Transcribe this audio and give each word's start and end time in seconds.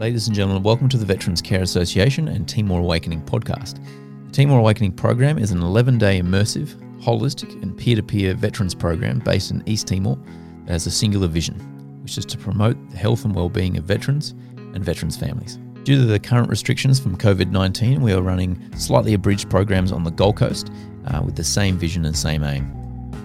Ladies 0.00 0.28
and 0.28 0.34
gentlemen, 0.34 0.62
welcome 0.62 0.88
to 0.88 0.96
the 0.96 1.04
Veterans 1.04 1.42
Care 1.42 1.60
Association 1.60 2.28
and 2.28 2.48
Timor 2.48 2.80
Awakening 2.80 3.20
podcast. 3.20 3.84
The 4.28 4.32
Timor 4.32 4.58
Awakening 4.58 4.92
program 4.92 5.36
is 5.36 5.50
an 5.50 5.60
11 5.60 5.98
day 5.98 6.22
immersive, 6.22 6.68
holistic, 7.02 7.62
and 7.62 7.76
peer 7.76 7.96
to 7.96 8.02
peer 8.02 8.32
veterans 8.32 8.74
program 8.74 9.18
based 9.18 9.50
in 9.50 9.62
East 9.66 9.88
Timor 9.88 10.16
that 10.64 10.72
has 10.72 10.86
a 10.86 10.90
singular 10.90 11.28
vision, 11.28 11.56
which 12.02 12.16
is 12.16 12.24
to 12.24 12.38
promote 12.38 12.78
the 12.88 12.96
health 12.96 13.26
and 13.26 13.34
well-being 13.34 13.76
of 13.76 13.84
veterans 13.84 14.30
and 14.56 14.82
veterans' 14.82 15.18
families. 15.18 15.58
Due 15.84 15.96
to 15.96 16.06
the 16.06 16.18
current 16.18 16.48
restrictions 16.48 16.98
from 16.98 17.14
COVID 17.18 17.50
19, 17.50 18.00
we 18.00 18.14
are 18.14 18.22
running 18.22 18.58
slightly 18.78 19.12
abridged 19.12 19.50
programs 19.50 19.92
on 19.92 20.02
the 20.02 20.10
Gold 20.10 20.38
Coast 20.38 20.72
uh, 21.08 21.20
with 21.22 21.36
the 21.36 21.44
same 21.44 21.76
vision 21.76 22.06
and 22.06 22.16
same 22.16 22.42
aim. 22.42 22.79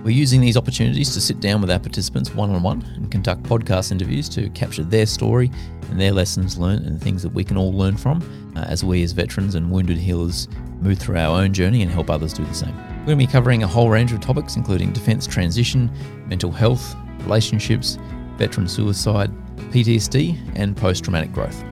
We're 0.06 0.12
using 0.12 0.40
these 0.40 0.56
opportunities 0.56 1.16
to 1.16 1.20
sit 1.20 1.40
down 1.40 1.62
with 1.62 1.72
our 1.72 1.80
participants 1.80 2.32
one 2.36 2.52
on 2.52 2.62
one 2.62 2.84
and 2.94 3.10
conduct 3.10 3.42
podcast 3.42 3.92
interviews 3.92 4.30
to 4.30 4.52
capture 4.52 4.84
their 4.84 5.08
story 5.08 5.50
and 5.90 6.00
their 6.00 6.12
lessons 6.12 6.60
learned 6.60 6.86
and 6.86 7.02
things 7.02 7.24
that 7.24 7.34
we 7.34 7.44
can 7.44 7.58
all 7.58 7.74
learn 7.74 7.98
from 7.98 8.22
uh, 8.56 8.60
as 8.66 8.84
we, 8.84 9.02
as 9.02 9.14
veterans 9.14 9.56
and 9.56 9.72
wounded 9.72 9.98
healers, 9.98 10.48
move 10.80 11.00
through 11.00 11.18
our 11.18 11.42
own 11.42 11.54
journey 11.54 11.82
and 11.82 11.90
help 11.90 12.12
others 12.12 12.34
do 12.34 12.46
the 12.46 12.54
same. 12.54 12.76
We're 13.00 13.16
going 13.16 13.18
to 13.18 13.26
be 13.26 13.32
covering 13.32 13.64
a 13.64 13.68
whole 13.68 13.90
range 13.90 14.12
of 14.12 14.20
topics, 14.20 14.56
including 14.58 14.94
defence 14.94 15.26
transition, 15.26 15.90
mental 16.28 16.52
health, 16.52 16.96
relationships, 17.22 17.98
veteran 18.38 18.68
suicide, 18.68 19.32
PTSD, 19.72 20.38
and 20.54 20.78
post 20.78 21.04
traumatic 21.04 21.34
growth. 21.34 21.64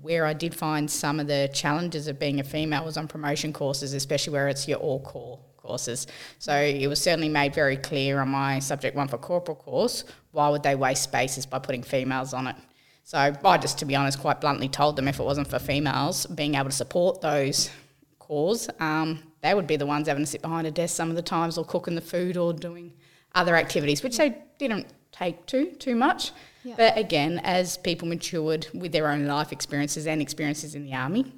Where 0.00 0.24
I 0.24 0.32
did 0.32 0.54
find 0.54 0.90
some 0.90 1.20
of 1.20 1.26
the 1.26 1.50
challenges 1.52 2.08
of 2.08 2.18
being 2.18 2.40
a 2.40 2.42
female 2.42 2.86
was 2.86 2.96
on 2.96 3.06
promotion 3.06 3.52
courses, 3.52 3.92
especially 3.92 4.32
where 4.32 4.48
it's 4.48 4.66
your 4.66 4.78
all 4.78 5.00
corps 5.00 5.40
courses. 5.62 6.06
So 6.38 6.54
it 6.54 6.86
was 6.86 7.00
certainly 7.00 7.28
made 7.28 7.54
very 7.54 7.76
clear 7.76 8.20
on 8.20 8.28
my 8.28 8.58
subject 8.58 8.96
one 8.96 9.08
for 9.08 9.18
corporal 9.18 9.56
course 9.56 10.04
why 10.32 10.48
would 10.48 10.62
they 10.62 10.74
waste 10.74 11.02
spaces 11.02 11.46
by 11.46 11.58
putting 11.58 11.82
females 11.82 12.32
on 12.32 12.46
it. 12.46 12.56
So 13.04 13.18
I 13.18 13.58
just, 13.58 13.78
to 13.78 13.84
be 13.84 13.96
honest, 13.96 14.20
quite 14.20 14.40
bluntly 14.40 14.68
told 14.68 14.96
them 14.96 15.08
if 15.08 15.18
it 15.18 15.24
wasn't 15.24 15.48
for 15.48 15.58
females 15.58 16.26
being 16.26 16.54
able 16.54 16.70
to 16.70 16.76
support 16.76 17.20
those 17.20 17.70
corps, 18.18 18.68
um, 18.78 19.20
they 19.42 19.54
would 19.54 19.66
be 19.66 19.76
the 19.76 19.86
ones 19.86 20.06
having 20.06 20.22
to 20.22 20.30
sit 20.30 20.42
behind 20.42 20.66
a 20.66 20.70
desk 20.70 20.94
some 20.94 21.10
of 21.10 21.16
the 21.16 21.22
times 21.22 21.58
or 21.58 21.64
cooking 21.64 21.96
the 21.96 22.00
food 22.00 22.36
or 22.36 22.52
doing 22.52 22.92
other 23.34 23.56
activities, 23.56 24.02
which 24.02 24.16
they 24.16 24.38
didn't 24.58 24.86
take 25.10 25.44
to 25.46 25.72
too 25.72 25.96
much. 25.96 26.30
Yeah. 26.62 26.74
But 26.76 26.96
again, 26.96 27.40
as 27.42 27.78
people 27.78 28.06
matured 28.06 28.68
with 28.74 28.92
their 28.92 29.08
own 29.08 29.26
life 29.26 29.50
experiences 29.50 30.06
and 30.06 30.20
experiences 30.20 30.74
in 30.74 30.84
the 30.84 30.94
army, 30.94 31.32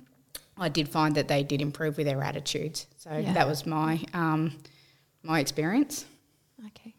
I 0.62 0.68
did 0.68 0.88
find 0.88 1.14
that 1.16 1.28
they 1.28 1.42
did 1.42 1.60
improve 1.60 1.96
with 1.96 2.06
their 2.06 2.22
attitudes. 2.22 2.86
So 2.96 3.10
yeah. 3.12 3.32
that 3.32 3.48
was 3.48 3.66
my 3.66 4.00
um, 4.14 4.52
my 5.22 5.40
experience. 5.40 6.06
Okay. 6.68 6.94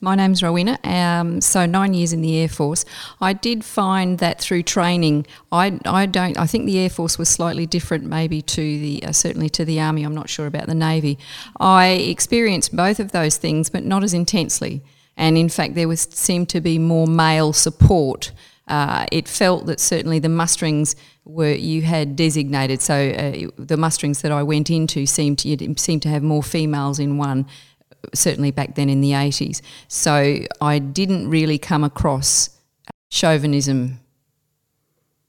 My 0.00 0.14
name's 0.14 0.44
Rowena. 0.44 0.78
Um, 0.84 1.40
so 1.40 1.66
nine 1.66 1.92
years 1.92 2.12
in 2.12 2.20
the 2.20 2.38
Air 2.38 2.48
Force. 2.48 2.84
I 3.20 3.32
did 3.32 3.64
find 3.64 4.18
that 4.18 4.40
through 4.40 4.62
training, 4.62 5.26
I, 5.50 5.80
I 5.84 6.06
don't. 6.06 6.38
I 6.38 6.46
think 6.46 6.66
the 6.66 6.78
Air 6.78 6.90
Force 6.90 7.18
was 7.18 7.28
slightly 7.28 7.66
different, 7.66 8.04
maybe 8.04 8.40
to 8.42 8.60
the 8.60 9.02
uh, 9.04 9.12
certainly 9.12 9.48
to 9.50 9.64
the 9.64 9.80
Army. 9.80 10.04
I'm 10.04 10.14
not 10.14 10.28
sure 10.28 10.46
about 10.46 10.66
the 10.66 10.74
Navy. 10.74 11.18
I 11.58 11.88
experienced 11.88 12.76
both 12.76 13.00
of 13.00 13.10
those 13.10 13.38
things, 13.38 13.70
but 13.70 13.84
not 13.84 14.04
as 14.04 14.14
intensely. 14.14 14.82
And 15.16 15.36
in 15.36 15.48
fact, 15.48 15.74
there 15.74 15.88
was 15.88 16.02
seemed 16.02 16.48
to 16.50 16.60
be 16.60 16.78
more 16.78 17.08
male 17.08 17.52
support. 17.52 18.30
Uh, 18.68 19.06
it 19.10 19.26
felt 19.26 19.66
that 19.66 19.80
certainly 19.80 20.18
the 20.20 20.28
musterings 20.28 20.94
were 21.28 21.52
you 21.52 21.82
had 21.82 22.16
designated. 22.16 22.80
So 22.80 22.94
uh, 22.94 23.50
the 23.56 23.76
musterings 23.76 24.22
that 24.22 24.32
I 24.32 24.42
went 24.42 24.70
into 24.70 25.06
seemed 25.06 25.38
to 25.40 25.74
seemed 25.76 26.02
to 26.02 26.08
have 26.08 26.22
more 26.22 26.42
females 26.42 26.98
in 26.98 27.18
one. 27.18 27.46
Certainly 28.14 28.52
back 28.52 28.76
then 28.76 28.88
in 28.88 29.00
the 29.00 29.10
80s. 29.10 29.60
So 29.88 30.38
I 30.60 30.78
didn't 30.78 31.28
really 31.28 31.58
come 31.58 31.82
across 31.82 32.50
chauvinism 33.10 33.98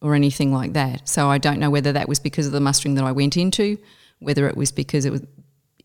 or 0.01 0.13
anything 0.13 0.53
like 0.53 0.73
that. 0.73 1.09
So 1.09 1.29
I 1.29 1.39
don't 1.39 1.59
know 1.59 1.71
whether 1.71 1.91
that 1.91 2.07
was 2.07 2.19
because 2.19 2.45
of 2.45 2.53
the 2.53 2.59
mustering 2.59 2.93
that 2.95 3.03
I 3.03 3.11
went 3.11 3.37
into, 3.37 3.77
whether 4.19 4.47
it 4.47 4.55
was 4.55 4.71
because 4.71 5.03
it 5.05 5.11
was 5.11 5.23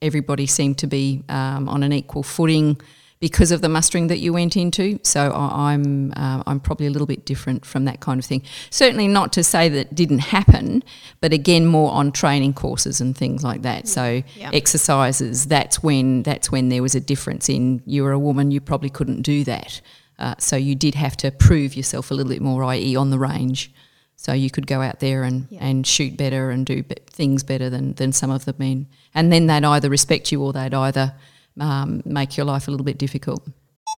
everybody 0.02 0.46
seemed 0.46 0.78
to 0.78 0.86
be 0.86 1.24
um, 1.30 1.68
on 1.68 1.82
an 1.82 1.92
equal 1.92 2.22
footing 2.22 2.78
because 3.24 3.50
of 3.50 3.62
the 3.62 3.70
mustering 3.70 4.08
that 4.08 4.18
you 4.18 4.34
went 4.34 4.54
into. 4.54 5.00
So 5.02 5.32
I'm 5.32 6.12
uh, 6.14 6.42
I'm 6.46 6.60
probably 6.60 6.86
a 6.86 6.90
little 6.90 7.06
bit 7.06 7.24
different 7.24 7.64
from 7.64 7.86
that 7.86 8.00
kind 8.00 8.20
of 8.20 8.26
thing. 8.26 8.42
Certainly 8.68 9.08
not 9.08 9.32
to 9.32 9.42
say 9.42 9.70
that 9.70 9.78
it 9.78 9.94
didn't 9.94 10.18
happen, 10.18 10.84
but 11.22 11.32
again 11.32 11.64
more 11.64 11.90
on 11.92 12.12
training 12.12 12.52
courses 12.52 13.00
and 13.00 13.16
things 13.16 13.42
like 13.42 13.62
that. 13.62 13.88
So 13.88 14.22
yeah. 14.36 14.50
exercises. 14.52 15.46
That's 15.46 15.82
when 15.82 16.22
that's 16.22 16.52
when 16.52 16.68
there 16.68 16.82
was 16.82 16.94
a 16.94 17.00
difference 17.00 17.48
in 17.48 17.80
you 17.86 18.02
were 18.02 18.12
a 18.12 18.18
woman, 18.18 18.50
you 18.50 18.60
probably 18.60 18.90
couldn't 18.90 19.22
do 19.22 19.42
that. 19.44 19.80
Uh, 20.18 20.34
so 20.38 20.56
you 20.56 20.74
did 20.74 20.94
have 20.94 21.16
to 21.16 21.30
prove 21.30 21.74
yourself 21.74 22.10
a 22.10 22.14
little 22.14 22.30
bit 22.30 22.42
more, 22.42 22.62
i.e., 22.64 22.94
on 22.94 23.08
the 23.08 23.18
range. 23.18 23.72
So 24.16 24.34
you 24.34 24.50
could 24.50 24.66
go 24.66 24.82
out 24.82 25.00
there 25.00 25.22
and, 25.22 25.46
yeah. 25.48 25.64
and 25.64 25.86
shoot 25.86 26.14
better 26.18 26.50
and 26.50 26.66
do 26.66 26.82
be- 26.82 26.96
things 27.06 27.42
better 27.42 27.70
than, 27.70 27.94
than 27.94 28.12
some 28.12 28.30
of 28.30 28.44
the 28.44 28.54
men. 28.58 28.86
And 29.14 29.32
then 29.32 29.46
they'd 29.46 29.64
either 29.64 29.88
respect 29.88 30.30
you 30.30 30.42
or 30.42 30.52
they'd 30.52 30.74
either 30.74 31.14
um, 31.60 32.02
make 32.04 32.36
your 32.36 32.46
life 32.46 32.68
a 32.68 32.70
little 32.70 32.84
bit 32.84 32.98
difficult. 32.98 33.46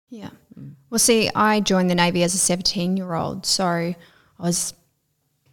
Yeah. 0.10 0.30
Well, 0.90 1.00
see, 1.00 1.30
I 1.36 1.60
joined 1.60 1.90
the 1.90 1.96
Navy 1.96 2.24
as 2.24 2.34
a 2.34 2.38
17 2.38 2.98
year 2.98 3.14
old, 3.14 3.46
so 3.46 3.66
I 3.66 3.96
was 4.40 4.74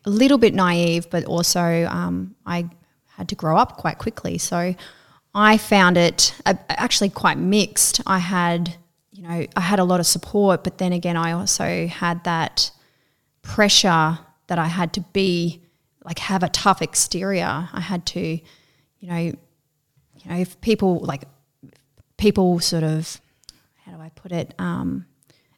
a 0.04 0.10
little 0.10 0.38
bit 0.38 0.54
naive, 0.54 1.08
but 1.10 1.24
also 1.24 1.86
um, 1.86 2.34
I 2.46 2.68
had 3.16 3.28
to 3.28 3.34
grow 3.34 3.56
up 3.56 3.76
quite 3.76 3.98
quickly. 3.98 4.38
So 4.38 4.74
I 5.34 5.56
found 5.56 5.96
it 5.96 6.34
uh, 6.44 6.54
actually 6.68 7.10
quite 7.10 7.38
mixed. 7.38 8.00
I 8.06 8.18
had, 8.18 8.76
you 9.12 9.22
know, 9.22 9.46
I 9.56 9.60
had 9.60 9.78
a 9.78 9.84
lot 9.84 10.00
of 10.00 10.06
support, 10.06 10.64
but 10.64 10.78
then 10.78 10.92
again, 10.92 11.16
I 11.16 11.32
also 11.32 11.86
had 11.86 12.24
that 12.24 12.70
pressure 13.42 14.18
that 14.48 14.58
I 14.58 14.66
had 14.66 14.92
to 14.94 15.00
be 15.12 15.62
like 16.04 16.18
have 16.18 16.42
a 16.42 16.48
tough 16.48 16.82
exterior. 16.82 17.68
I 17.72 17.80
had 17.80 18.04
to, 18.06 18.20
you 18.20 19.08
know, 19.08 19.16
you 19.18 20.30
know, 20.30 20.36
if 20.36 20.60
people 20.60 20.98
like 21.00 21.22
people 22.22 22.60
sort 22.60 22.84
of, 22.84 23.20
how 23.84 23.90
do 23.90 24.00
I 24.00 24.08
put 24.10 24.30
it, 24.30 24.54
um, 24.56 25.06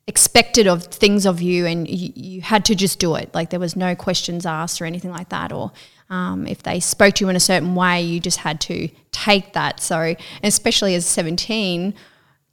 expected 0.06 0.66
of 0.66 0.84
things 0.84 1.26
of 1.26 1.42
you 1.42 1.66
and 1.66 1.86
you, 1.86 2.10
you, 2.14 2.41
had 2.41 2.64
to 2.64 2.75
just 2.75 2.98
do 2.98 3.16
it. 3.16 3.34
Like 3.34 3.50
there 3.50 3.60
was 3.60 3.76
no 3.76 3.94
questions 3.94 4.47
asked 4.47 4.80
or 4.80 4.86
anything 4.86 5.10
like 5.10 5.28
that. 5.28 5.53
Or 5.53 5.72
um, 6.08 6.47
if 6.47 6.62
they 6.62 6.80
spoke 6.80 7.16
to 7.16 7.24
you 7.24 7.28
in 7.28 7.36
a 7.36 7.41
certain 7.41 7.74
way, 7.74 8.00
you 8.00 8.19
just 8.19 8.38
had 8.38 8.62
to 8.62 8.88
take 9.12 9.53
that. 9.53 9.78
So, 9.78 10.14
especially 10.42 10.94
as 10.94 11.04
17, 11.04 11.92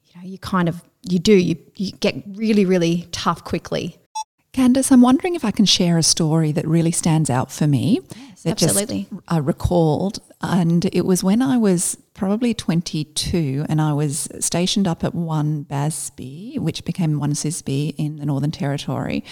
you 0.03 0.21
know, 0.21 0.27
you 0.27 0.37
kind 0.37 0.67
of, 0.67 0.83
you 1.03 1.17
do, 1.17 1.33
you, 1.33 1.55
you 1.77 1.93
get 1.93 2.21
really, 2.33 2.65
really 2.65 3.07
tough 3.13 3.45
quickly. 3.45 3.97
Candice, 4.53 4.91
I'm 4.91 5.01
wondering 5.01 5.35
if 5.35 5.45
I 5.45 5.51
can 5.51 5.63
share 5.63 5.97
a 5.97 6.03
story 6.03 6.51
that 6.51 6.67
really 6.67 6.91
stands 6.91 7.29
out 7.29 7.49
for 7.49 7.65
me. 7.65 8.01
That 8.43 8.61
absolutely. 8.61 9.07
Just, 9.09 9.21
I 9.27 9.37
recalled, 9.37 10.19
and 10.41 10.85
it 10.93 11.05
was 11.05 11.23
when 11.23 11.41
I 11.41 11.57
was 11.57 11.97
probably 12.13 12.53
22 12.53 13.65
and 13.69 13.81
I 13.81 13.93
was 13.93 14.27
stationed 14.39 14.87
up 14.87 15.03
at 15.03 15.13
1 15.13 15.63
Basby, 15.63 16.57
which 16.57 16.83
became 16.83 17.19
1 17.19 17.33
Sisby 17.33 17.95
in 17.97 18.17
the 18.17 18.25
Northern 18.25 18.51
Territory. 18.51 19.23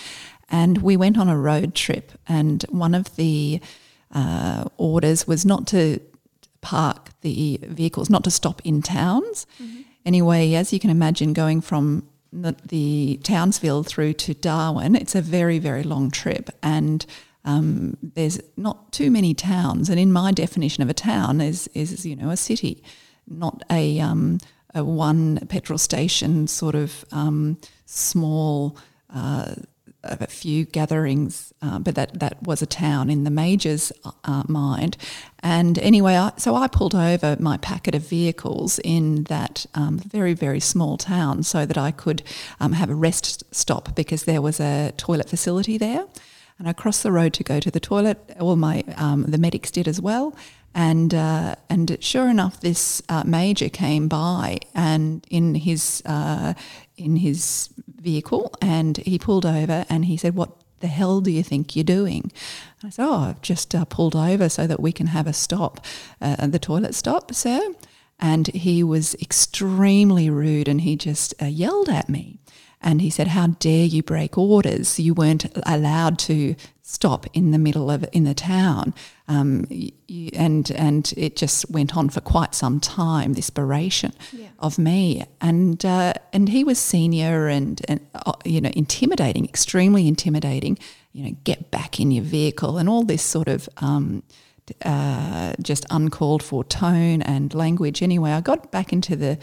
And 0.49 0.79
we 0.79 0.97
went 0.97 1.17
on 1.17 1.29
a 1.29 1.37
road 1.37 1.75
trip, 1.75 2.11
and 2.27 2.63
one 2.69 2.95
of 2.95 3.15
the 3.15 3.61
uh, 4.11 4.65
orders 4.77 5.27
was 5.27 5.45
not 5.45 5.67
to 5.67 5.99
park 6.61 7.09
the 7.21 7.59
vehicles, 7.63 8.09
not 8.09 8.23
to 8.23 8.31
stop 8.31 8.61
in 8.63 8.81
towns. 8.81 9.45
Mm-hmm. 9.61 9.81
Anyway, 10.05 10.53
as 10.53 10.73
you 10.73 10.79
can 10.79 10.89
imagine, 10.89 11.33
going 11.33 11.61
from 11.61 12.07
the, 12.33 12.55
the 12.65 13.19
Townsville 13.23 13.83
through 13.83 14.13
to 14.13 14.33
Darwin, 14.33 14.95
it's 14.95 15.15
a 15.15 15.21
very, 15.21 15.59
very 15.59 15.83
long 15.83 16.09
trip. 16.11 16.49
And 16.63 17.05
um, 17.45 17.97
there's 18.01 18.39
not 18.57 18.91
too 18.91 19.09
many 19.09 19.33
towns, 19.33 19.89
and 19.89 19.99
in 19.99 20.11
my 20.11 20.31
definition 20.31 20.83
of 20.83 20.89
a 20.89 20.93
town 20.93 21.41
is 21.41 21.67
is 21.73 22.05
you 22.05 22.15
know 22.15 22.29
a 22.29 22.37
city, 22.37 22.83
not 23.27 23.63
a, 23.71 23.99
um, 23.99 24.39
a 24.75 24.83
one 24.83 25.39
petrol 25.47 25.77
station 25.77 26.47
sort 26.47 26.75
of 26.75 27.05
um, 27.11 27.57
small. 27.85 28.77
Uh, 29.13 29.55
a 30.01 30.27
few 30.27 30.63
gatherings, 30.63 31.53
uh, 31.61 31.77
but 31.77 31.95
that, 31.95 32.17
that 32.19 32.41
was 32.43 32.61
a 32.61 32.65
town 32.65 33.09
in 33.09 33.25
the 33.25 33.29
major's 33.29 33.91
uh, 34.23 34.43
mind. 34.47 34.95
And 35.39 35.77
anyway, 35.79 36.15
I, 36.15 36.31
so 36.37 36.55
I 36.55 36.67
pulled 36.67 36.95
over 36.95 37.35
my 37.37 37.57
packet 37.57 37.95
of 37.95 38.07
vehicles 38.07 38.79
in 38.85 39.25
that 39.25 39.65
um, 39.75 39.97
very, 39.99 40.33
very 40.33 40.61
small 40.61 40.97
town 40.97 41.43
so 41.43 41.65
that 41.65 41.77
I 41.77 41.91
could 41.91 42.23
um, 42.61 42.71
have 42.73 42.89
a 42.89 42.95
rest 42.95 43.43
stop 43.53 43.93
because 43.93 44.23
there 44.23 44.41
was 44.41 44.61
a 44.61 44.93
toilet 44.95 45.29
facility 45.29 45.77
there 45.77 46.05
and 46.59 46.67
I 46.67 46.73
crossed 46.73 47.03
the 47.03 47.11
road 47.11 47.33
to 47.33 47.43
go 47.43 47.59
to 47.59 47.71
the 47.71 47.79
toilet. 47.79 48.35
All 48.39 48.55
my 48.57 48.83
um, 48.97 49.23
the 49.23 49.37
medics 49.37 49.71
did 49.71 49.87
as 49.87 49.99
well, 50.01 50.35
and 50.75 51.13
uh, 51.13 51.55
and 51.69 51.97
sure 51.99 52.29
enough, 52.29 52.59
this 52.59 53.01
uh, 53.09 53.23
major 53.25 53.69
came 53.69 54.07
by 54.07 54.59
and 54.75 55.25
in 55.29 55.55
his 55.55 56.03
uh, 56.05 56.53
in 56.97 57.15
his 57.15 57.69
vehicle, 57.95 58.53
and 58.61 58.97
he 58.97 59.17
pulled 59.17 59.45
over 59.45 59.85
and 59.89 60.05
he 60.05 60.17
said, 60.17 60.35
"What 60.35 60.51
the 60.81 60.87
hell 60.87 61.21
do 61.21 61.31
you 61.31 61.43
think 61.43 61.75
you're 61.75 61.83
doing?" 61.83 62.31
And 62.81 62.87
I 62.87 62.89
said, 62.89 63.05
"Oh, 63.05 63.15
I've 63.29 63.41
just 63.41 63.73
uh, 63.73 63.85
pulled 63.85 64.15
over 64.15 64.49
so 64.49 64.67
that 64.67 64.81
we 64.81 64.91
can 64.91 65.07
have 65.07 65.27
a 65.27 65.33
stop, 65.33 65.85
uh, 66.21 66.45
the 66.45 66.59
toilet 66.59 66.93
stop, 66.93 67.33
sir." 67.33 67.73
And 68.21 68.47
he 68.47 68.83
was 68.83 69.15
extremely 69.15 70.29
rude, 70.29 70.67
and 70.67 70.81
he 70.81 70.97
just 70.97 71.33
uh, 71.41 71.45
yelled 71.45 71.87
at 71.87 72.09
me. 72.09 72.38
And 72.81 73.01
he 73.01 73.09
said, 73.09 73.27
How 73.29 73.47
dare 73.47 73.85
you 73.85 74.01
break 74.03 74.37
orders? 74.37 74.99
You 74.99 75.13
weren't 75.13 75.45
allowed 75.65 76.17
to 76.19 76.55
stop 76.81 77.27
in 77.33 77.51
the 77.51 77.57
middle 77.59 77.91
of 77.91 78.05
in 78.13 78.23
the 78.23 78.33
town. 78.33 78.93
Um, 79.27 79.65
you, 79.69 80.29
and 80.33 80.71
and 80.71 81.13
it 81.17 81.35
just 81.35 81.69
went 81.69 81.95
on 81.97 82.09
for 82.09 82.21
quite 82.21 82.55
some 82.55 82.79
time. 82.79 83.33
This 83.33 83.49
beration 83.49 84.13
Yeah. 84.31 84.47
of 84.59 84.79
me, 84.79 85.25
and 85.41 85.83
uh, 85.85 86.13
and 86.33 86.49
he 86.49 86.63
was 86.63 86.79
senior 86.79 87.47
and 87.47 87.81
and 87.89 87.99
uh, 88.15 88.31
you 88.45 88.61
know 88.61 88.71
intimidating, 88.73 89.43
extremely 89.45 90.07
intimidating. 90.07 90.77
You 91.11 91.23
know, 91.25 91.35
get 91.43 91.71
back 91.71 91.99
in 91.99 92.11
your 92.11 92.23
vehicle 92.23 92.77
and 92.77 92.87
all 92.89 93.03
this 93.03 93.21
sort 93.21 93.47
of. 93.49 93.67
Um, 93.77 94.23
uh, 94.85 95.53
just 95.63 95.83
uncalled 95.89 96.43
for 96.43 96.63
tone 96.63 97.23
and 97.23 97.55
language. 97.55 98.03
Anyway, 98.03 98.29
I 98.31 98.39
got 98.39 98.71
back 98.71 98.93
into 98.93 99.15
the 99.15 99.39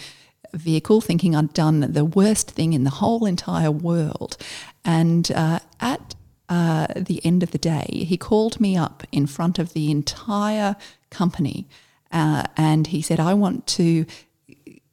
vehicle 0.55 1.01
thinking 1.01 1.35
I'd 1.35 1.53
done 1.53 1.81
the 1.93 2.05
worst 2.05 2.51
thing 2.51 2.73
in 2.73 2.85
the 2.85 2.91
whole 2.91 3.27
entire 3.27 3.71
world. 3.71 4.37
And 4.85 5.31
uh, 5.33 5.61
at 5.81 6.15
uh, 6.49 6.87
the 6.95 7.25
end 7.25 7.43
of 7.43 7.51
the 7.51 7.59
day, 7.59 8.05
he 8.07 8.17
called 8.17 8.61
me 8.61 8.77
up 8.77 9.05
in 9.13 9.27
front 9.27 9.59
of 9.59 9.73
the 9.73 9.91
entire 9.91 10.77
company 11.11 11.67
uh, 12.13 12.45
and 12.57 12.87
he 12.87 13.03
said, 13.03 13.21
I 13.21 13.35
want 13.35 13.67
to 13.69 14.07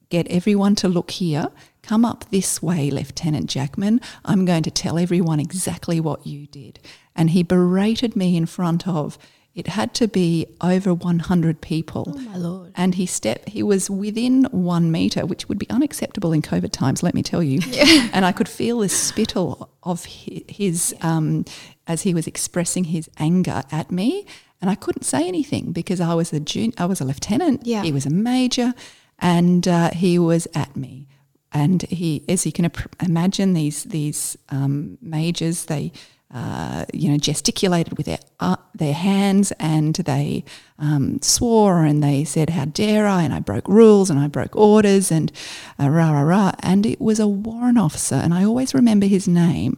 get 0.09 0.27
everyone 0.27 0.75
to 0.75 0.88
look 0.88 1.11
here. 1.11 1.47
Come 1.81 2.06
up 2.06 2.25
this 2.29 2.61
way, 2.61 2.89
Lieutenant 2.89 3.49
Jackman. 3.49 3.99
I'm 4.23 4.45
going 4.45 4.63
to 4.63 4.71
tell 4.71 4.97
everyone 4.97 5.39
exactly 5.39 5.99
what 5.99 6.25
you 6.25 6.47
did. 6.47 6.79
And 7.15 7.31
he 7.31 7.44
berated 7.44 8.15
me 8.15 8.38
in 8.38 8.45
front 8.45 8.88
of 8.88 9.17
it 9.55 9.67
had 9.67 9.94
to 9.95 10.07
be 10.07 10.47
over 10.61 10.94
100 10.94 11.61
people. 11.61 12.05
Oh 12.15 12.17
my 12.19 12.35
lord. 12.38 12.71
And 12.75 12.95
he 12.95 13.05
stepped, 13.05 13.50
he 13.50 13.61
was 13.61 13.89
within 13.89 14.45
one 14.45 14.91
meter, 14.91 15.25
which 15.25 15.47
would 15.47 15.59
be 15.59 15.69
unacceptable 15.69 16.33
in 16.33 16.41
COVID 16.41 16.71
times, 16.71 17.03
let 17.03 17.13
me 17.13 17.21
tell 17.21 17.44
you. 17.44 17.59
And 18.13 18.25
I 18.25 18.31
could 18.31 18.50
feel 18.50 18.79
the 18.79 18.89
spittle 18.89 19.69
of 19.83 20.05
hi- 20.05 20.44
his, 20.47 20.95
um, 21.01 21.45
as 21.88 22.01
he 22.01 22.13
was 22.13 22.25
expressing 22.27 22.85
his 22.85 23.09
anger 23.17 23.63
at 23.71 23.91
me. 23.91 24.25
And 24.59 24.71
I 24.71 24.75
couldn't 24.75 25.03
say 25.03 25.27
anything 25.27 25.71
because 25.71 25.99
I 26.01 26.13
was 26.15 26.33
a 26.33 26.39
jun- 26.39 26.73
I 26.77 26.85
was 26.85 27.01
a 27.01 27.06
lieutenant. 27.06 27.65
Yeah. 27.65 27.83
He 27.83 27.91
was 27.91 28.06
a 28.06 28.09
major, 28.09 28.73
and 29.19 29.67
uh, 29.67 29.89
he 29.91 30.17
was 30.17 30.47
at 30.56 30.75
me. 30.75 31.07
And 31.51 31.83
he, 31.83 32.23
as 32.29 32.45
you 32.45 32.51
can 32.51 32.71
imagine, 33.01 33.53
these 33.53 33.83
these 33.83 34.38
um, 34.49 34.97
majors, 35.01 35.65
they 35.65 35.91
uh, 36.33 36.85
you 36.91 37.09
know 37.09 37.18
gesticulated 37.18 37.95
with 37.95 38.07
their 38.07 38.19
uh, 38.39 38.56
their 38.74 38.94
hands, 38.94 39.51
and 39.59 39.94
they 39.95 40.44
um, 40.80 41.21
swore 41.21 41.85
and 41.85 42.03
they 42.03 42.24
said, 42.24 42.50
"How 42.50 42.65
dare 42.65 43.06
I?" 43.06 43.21
And 43.24 43.33
I 43.33 43.39
broke 43.39 43.68
rules 43.68 44.09
and 44.09 44.19
I 44.19 44.27
broke 44.27 44.56
orders 44.56 45.12
and 45.12 45.31
uh, 45.80 45.89
rah 45.89 46.12
rah 46.12 46.21
rah. 46.21 46.51
And 46.59 46.85
it 46.85 47.00
was 47.00 47.19
a 47.19 47.27
warrant 47.27 47.77
officer, 47.77 48.15
and 48.15 48.33
I 48.33 48.44
always 48.44 48.74
remember 48.74 49.06
his 49.06 49.27
name, 49.27 49.77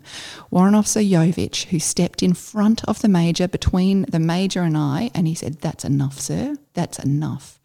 Warrant 0.50 0.78
Officer 0.78 1.02
Jovich, 1.02 1.66
who 1.66 1.80
stepped 1.80 2.24
in 2.24 2.34
front 2.34 2.86
of 2.86 3.02
the 3.02 3.10
major 3.10 3.48
between 3.48 4.04
the 4.04 4.19
major 4.19 4.62
and 4.62 4.78
I, 4.78 5.12
and 5.13 5.28
he 5.28 5.36
said, 5.36 5.60
"That's 5.60 5.84
enough, 5.84 6.19
sir. 6.19 6.56
That's 6.74 7.00
enough." 7.00 7.60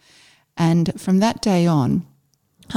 And 0.57 1.01
from 1.01 1.21
that 1.21 1.41
day 1.41 1.67
on, 1.67 2.07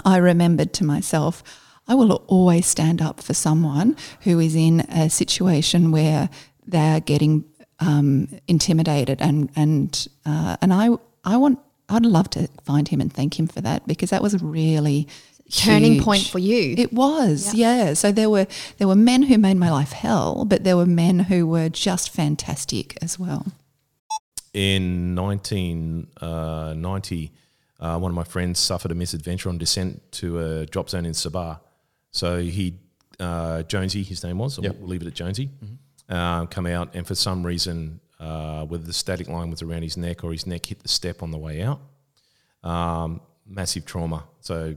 I 0.06 0.18
remembered 0.18 0.74
to 0.74 0.86
myself, 0.86 1.44
I 1.88 1.96
will 1.96 2.24
always 2.28 2.66
stand 2.66 3.02
up 3.02 3.22
for 3.22 3.34
someone 3.34 3.98
who 4.22 4.40
is 4.40 4.56
in 4.56 4.82
a 4.82 5.10
situation 5.10 5.92
where 5.92 6.30
they're 6.66 7.02
getting 7.02 7.46
um, 7.80 8.30
intimidated, 8.48 9.22
and 9.22 9.50
and 9.56 10.08
uh, 10.26 10.58
and 10.62 10.74
I 10.74 10.90
I 11.24 11.38
want 11.38 11.60
I'd 11.90 12.06
love 12.06 12.30
to 12.32 12.48
find 12.64 12.88
him 12.88 13.02
and 13.02 13.12
thank 13.12 13.40
him 13.40 13.48
for 13.48 13.62
that 13.62 13.88
because 13.88 14.12
that 14.12 14.22
was 14.22 14.34
a 14.34 14.40
really 14.40 15.08
Turning 15.52 15.94
huge. 15.94 16.04
point 16.04 16.24
for 16.24 16.40
you. 16.40 16.74
It 16.78 16.94
was, 16.94 17.54
yeah. 17.54 17.94
So 17.94 18.12
there 18.12 18.30
were 18.30 18.48
there 18.78 18.88
were 18.88 18.96
men 18.96 19.24
who 19.24 19.38
made 19.38 19.58
my 19.58 19.70
life 19.70 19.92
hell, 19.92 20.46
but 20.46 20.64
there 20.64 20.78
were 20.78 20.86
men 20.86 21.20
who 21.20 21.46
were 21.46 21.70
just 21.70 22.10
fantastic 22.10 22.98
as 23.02 23.20
well. 23.20 23.46
In 24.54 25.16
1990, 25.16 27.32
uh, 27.80 28.00
one 28.00 28.12
of 28.12 28.16
my 28.16 28.24
friends 28.24 28.60
suffered 28.60 28.92
a 28.92 28.96
misadventure 28.96 29.50
on 29.50 29.58
descent 29.58 30.02
to 30.14 30.40
a 30.40 30.66
drop 30.66 30.90
zone 30.90 31.06
in 31.06 31.12
Sabah. 31.12 31.60
So 32.14 32.40
he, 32.40 32.80
uh, 33.20 33.64
Jonesy, 33.64 34.04
his 34.04 34.24
name 34.24 34.38
was, 34.38 34.58
Yep. 34.58 34.78
we'll 34.80 34.88
leave 34.88 35.02
it 35.02 35.08
at 35.08 35.14
Jonesy, 35.16 35.50
uh, 36.10 36.46
come 36.46 36.66
out, 36.68 36.96
and 36.96 37.06
for 37.06 37.16
some 37.16 37.46
reason, 37.46 38.00
uh, 38.20 38.64
whether 38.66 38.84
the 38.86 38.94
static 38.94 39.28
line 39.28 39.50
was 39.50 39.62
around 39.62 39.82
his 39.82 39.98
neck 39.98 40.24
or 40.24 40.32
his 40.32 40.48
neck 40.48 40.66
hit 40.68 40.80
the 40.82 40.88
step 40.88 41.22
on 41.22 41.32
the 41.32 41.38
way 41.38 41.62
out, 41.62 41.82
um, 42.64 43.20
massive 43.46 43.86
trauma. 43.86 44.24
So 44.40 44.76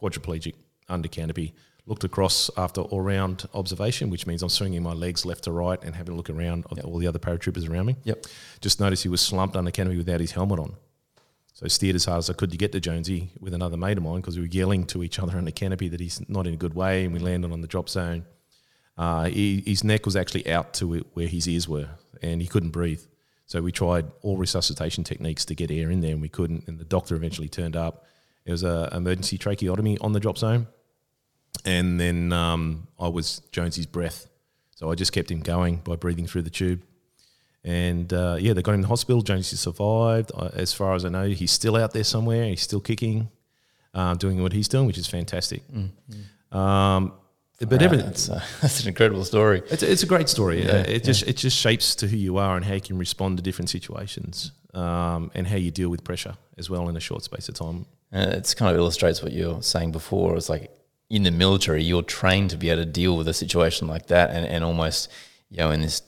quadriplegic 0.00 0.54
under 0.88 1.08
canopy. 1.08 1.54
Looked 1.86 2.04
across 2.04 2.50
after 2.56 2.82
all 2.82 3.00
round 3.00 3.48
observation, 3.52 4.10
which 4.10 4.26
means 4.26 4.42
I'm 4.42 4.48
swinging 4.48 4.82
my 4.82 4.92
legs 4.92 5.24
left 5.26 5.44
to 5.44 5.52
right 5.52 5.82
and 5.82 5.94
having 5.96 6.14
a 6.14 6.16
look 6.16 6.30
around 6.30 6.64
at 6.70 6.84
all 6.84 6.98
the 6.98 7.06
other 7.08 7.18
paratroopers 7.18 7.68
around 7.68 7.86
me. 7.86 7.96
Yep. 8.04 8.26
Just 8.60 8.78
noticed 8.80 9.02
he 9.02 9.08
was 9.08 9.20
slumped 9.20 9.56
under 9.56 9.70
canopy 9.72 9.96
without 9.96 10.20
his 10.20 10.30
helmet 10.32 10.60
on. 10.60 10.76
So 11.60 11.68
steered 11.68 11.94
as 11.94 12.06
hard 12.06 12.20
as 12.20 12.30
I 12.30 12.32
could 12.32 12.50
to 12.52 12.56
get 12.56 12.72
to 12.72 12.80
Jonesy 12.80 13.32
with 13.38 13.52
another 13.52 13.76
mate 13.76 13.98
of 13.98 14.02
mine 14.02 14.22
because 14.22 14.34
we 14.34 14.44
were 14.44 14.48
yelling 14.48 14.86
to 14.86 15.02
each 15.02 15.18
other 15.18 15.36
under 15.36 15.50
canopy 15.50 15.88
that 15.90 16.00
he's 16.00 16.26
not 16.26 16.46
in 16.46 16.54
a 16.54 16.56
good 16.56 16.72
way, 16.72 17.04
and 17.04 17.12
we 17.12 17.18
landed 17.18 17.52
on 17.52 17.60
the 17.60 17.68
drop 17.68 17.90
zone. 17.90 18.24
Uh, 18.96 19.26
he, 19.26 19.62
his 19.66 19.84
neck 19.84 20.06
was 20.06 20.16
actually 20.16 20.50
out 20.50 20.72
to 20.72 21.04
where 21.12 21.26
his 21.28 21.46
ears 21.46 21.68
were, 21.68 21.90
and 22.22 22.40
he 22.40 22.48
couldn't 22.48 22.70
breathe. 22.70 23.02
So 23.44 23.60
we 23.60 23.72
tried 23.72 24.10
all 24.22 24.38
resuscitation 24.38 25.04
techniques 25.04 25.44
to 25.44 25.54
get 25.54 25.70
air 25.70 25.90
in 25.90 26.00
there, 26.00 26.12
and 26.12 26.22
we 26.22 26.30
couldn't. 26.30 26.66
And 26.66 26.78
the 26.78 26.84
doctor 26.86 27.14
eventually 27.14 27.50
turned 27.50 27.76
up. 27.76 28.06
It 28.46 28.52
was 28.52 28.62
an 28.62 28.88
emergency 28.94 29.36
tracheotomy 29.36 29.98
on 29.98 30.12
the 30.14 30.20
drop 30.20 30.38
zone, 30.38 30.66
and 31.66 32.00
then 32.00 32.32
um, 32.32 32.88
I 32.98 33.08
was 33.08 33.42
Jonesy's 33.52 33.84
breath. 33.84 34.28
So 34.76 34.90
I 34.90 34.94
just 34.94 35.12
kept 35.12 35.30
him 35.30 35.40
going 35.40 35.76
by 35.84 35.96
breathing 35.96 36.26
through 36.26 36.42
the 36.42 36.48
tube. 36.48 36.80
And 37.64 38.12
uh, 38.12 38.36
yeah, 38.40 38.54
they 38.54 38.62
got 38.62 38.72
him 38.72 38.76
in 38.76 38.80
the 38.82 38.88
hospital. 38.88 39.22
Jonesy 39.22 39.56
survived. 39.56 40.32
As 40.54 40.72
far 40.72 40.94
as 40.94 41.04
I 41.04 41.10
know, 41.10 41.26
he's 41.26 41.52
still 41.52 41.76
out 41.76 41.92
there 41.92 42.04
somewhere. 42.04 42.44
He's 42.44 42.62
still 42.62 42.80
kicking, 42.80 43.28
uh, 43.92 44.14
doing 44.14 44.42
what 44.42 44.52
he's 44.52 44.68
doing, 44.68 44.86
which 44.86 44.98
is 44.98 45.06
fantastic. 45.06 45.62
Um, 46.52 47.12
but 47.60 47.72
Wow, 47.72 47.84
everything, 47.84 48.06
that's, 48.06 48.30
uh, 48.30 48.42
that's 48.62 48.82
an 48.82 48.88
incredible 48.88 49.24
story. 49.24 49.62
it's, 49.70 49.82
it's 49.82 50.02
a 50.02 50.06
great 50.06 50.30
story. 50.30 50.64
Yeah, 50.64 50.76
it 50.78 51.04
just 51.04 51.24
it 51.24 51.36
just 51.36 51.58
shapes 51.58 51.94
to 51.96 52.08
who 52.08 52.16
you 52.16 52.38
are 52.38 52.56
and 52.56 52.64
how 52.64 52.72
you 52.72 52.80
can 52.80 52.96
respond 52.96 53.36
to 53.36 53.42
different 53.42 53.68
situations, 53.68 54.52
um, 54.72 55.30
and 55.34 55.46
how 55.46 55.56
you 55.56 55.70
deal 55.70 55.90
with 55.90 56.02
pressure 56.02 56.36
as 56.56 56.70
well 56.70 56.88
in 56.88 56.96
a 56.96 57.00
short 57.00 57.22
space 57.22 57.50
of 57.50 57.54
time. 57.54 57.84
And 58.12 58.32
it's 58.32 58.54
kind 58.54 58.72
of 58.72 58.78
illustrates 58.78 59.22
what 59.22 59.32
you 59.32 59.48
were 59.56 59.62
saying 59.62 59.92
before. 59.92 60.36
It's 60.38 60.48
like 60.48 60.70
in 61.10 61.22
the 61.24 61.30
military, 61.30 61.82
you're 61.82 62.02
trained 62.02 62.48
to 62.50 62.56
be 62.56 62.70
able 62.70 62.82
to 62.82 62.90
deal 62.90 63.14
with 63.16 63.28
a 63.28 63.34
situation 63.34 63.86
like 63.88 64.06
that, 64.06 64.30
and, 64.30 64.46
and 64.46 64.64
almost 64.64 65.10
you 65.50 65.58
know 65.58 65.70
in 65.70 65.82
this 65.82 66.00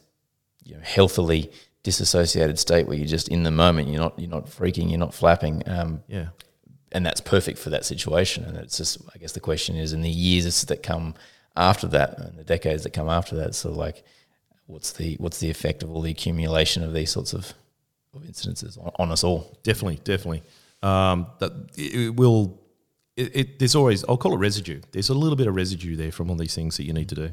you 0.64 0.74
know, 0.74 0.80
healthily 0.82 1.50
disassociated 1.82 2.58
state 2.58 2.86
where 2.86 2.96
you're 2.96 3.06
just 3.06 3.28
in 3.28 3.42
the 3.42 3.50
moment. 3.50 3.88
You're 3.88 4.00
not 4.00 4.18
you're 4.18 4.30
not 4.30 4.46
freaking. 4.46 4.90
You're 4.90 4.98
not 4.98 5.14
flapping. 5.14 5.62
Um, 5.68 6.02
Yeah, 6.08 6.28
and 6.92 7.04
that's 7.04 7.20
perfect 7.20 7.58
for 7.58 7.70
that 7.70 7.84
situation. 7.84 8.44
And 8.44 8.56
it's 8.56 8.76
just, 8.76 8.98
I 9.14 9.18
guess, 9.18 9.32
the 9.32 9.40
question 9.40 9.76
is, 9.76 9.92
in 9.92 10.02
the 10.02 10.10
years 10.10 10.62
that 10.64 10.82
come 10.82 11.14
after 11.56 11.86
that, 11.88 12.18
and 12.18 12.38
the 12.38 12.44
decades 12.44 12.82
that 12.84 12.90
come 12.90 13.08
after 13.08 13.34
that, 13.36 13.54
sort 13.54 13.72
of 13.72 13.78
like, 13.78 14.04
what's 14.66 14.92
the 14.92 15.16
what's 15.16 15.38
the 15.38 15.50
effect 15.50 15.82
of 15.82 15.90
all 15.90 16.02
the 16.02 16.10
accumulation 16.10 16.82
of 16.82 16.92
these 16.92 17.10
sorts 17.10 17.32
of, 17.32 17.52
of 18.14 18.22
incidences 18.22 18.78
on, 18.78 18.92
on 18.98 19.12
us 19.12 19.24
all? 19.24 19.58
definitely, 19.62 20.00
definitely. 20.04 20.42
Um, 20.82 21.26
that 21.38 21.52
it, 21.76 21.94
it 21.94 22.16
will. 22.16 22.61
It, 23.14 23.36
it, 23.36 23.58
there's 23.58 23.74
always 23.74 24.04
I'll 24.08 24.16
call 24.16 24.32
it 24.32 24.38
residue. 24.38 24.80
There's 24.92 25.10
a 25.10 25.14
little 25.14 25.36
bit 25.36 25.46
of 25.46 25.54
residue 25.54 25.96
there 25.96 26.10
from 26.10 26.30
all 26.30 26.36
these 26.36 26.54
things 26.54 26.78
that 26.78 26.84
you 26.84 26.94
need 26.94 27.10
to 27.10 27.14
do. 27.14 27.30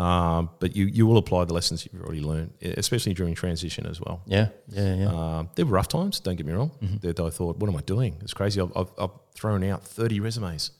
Um, 0.00 0.48
but 0.60 0.74
you 0.74 0.86
you 0.86 1.06
will 1.06 1.18
apply 1.18 1.44
the 1.44 1.52
lessons 1.52 1.86
you've 1.92 2.02
already 2.02 2.22
learned, 2.22 2.52
especially 2.62 3.12
during 3.12 3.34
transition 3.34 3.86
as 3.86 4.00
well. 4.00 4.22
Yeah, 4.26 4.48
yeah, 4.68 4.94
yeah. 4.94 5.08
Um, 5.38 5.50
there 5.56 5.66
were 5.66 5.72
rough 5.72 5.88
times. 5.88 6.20
Don't 6.20 6.36
get 6.36 6.46
me 6.46 6.52
wrong. 6.54 6.70
That 7.02 7.20
I 7.20 7.28
thought, 7.28 7.58
what 7.58 7.68
am 7.68 7.76
I 7.76 7.82
doing? 7.82 8.16
It's 8.22 8.32
crazy. 8.32 8.60
I've, 8.62 8.72
I've, 8.74 8.90
I've 8.98 9.10
thrown 9.34 9.62
out 9.64 9.84
30 9.86 10.20
resumes, 10.20 10.70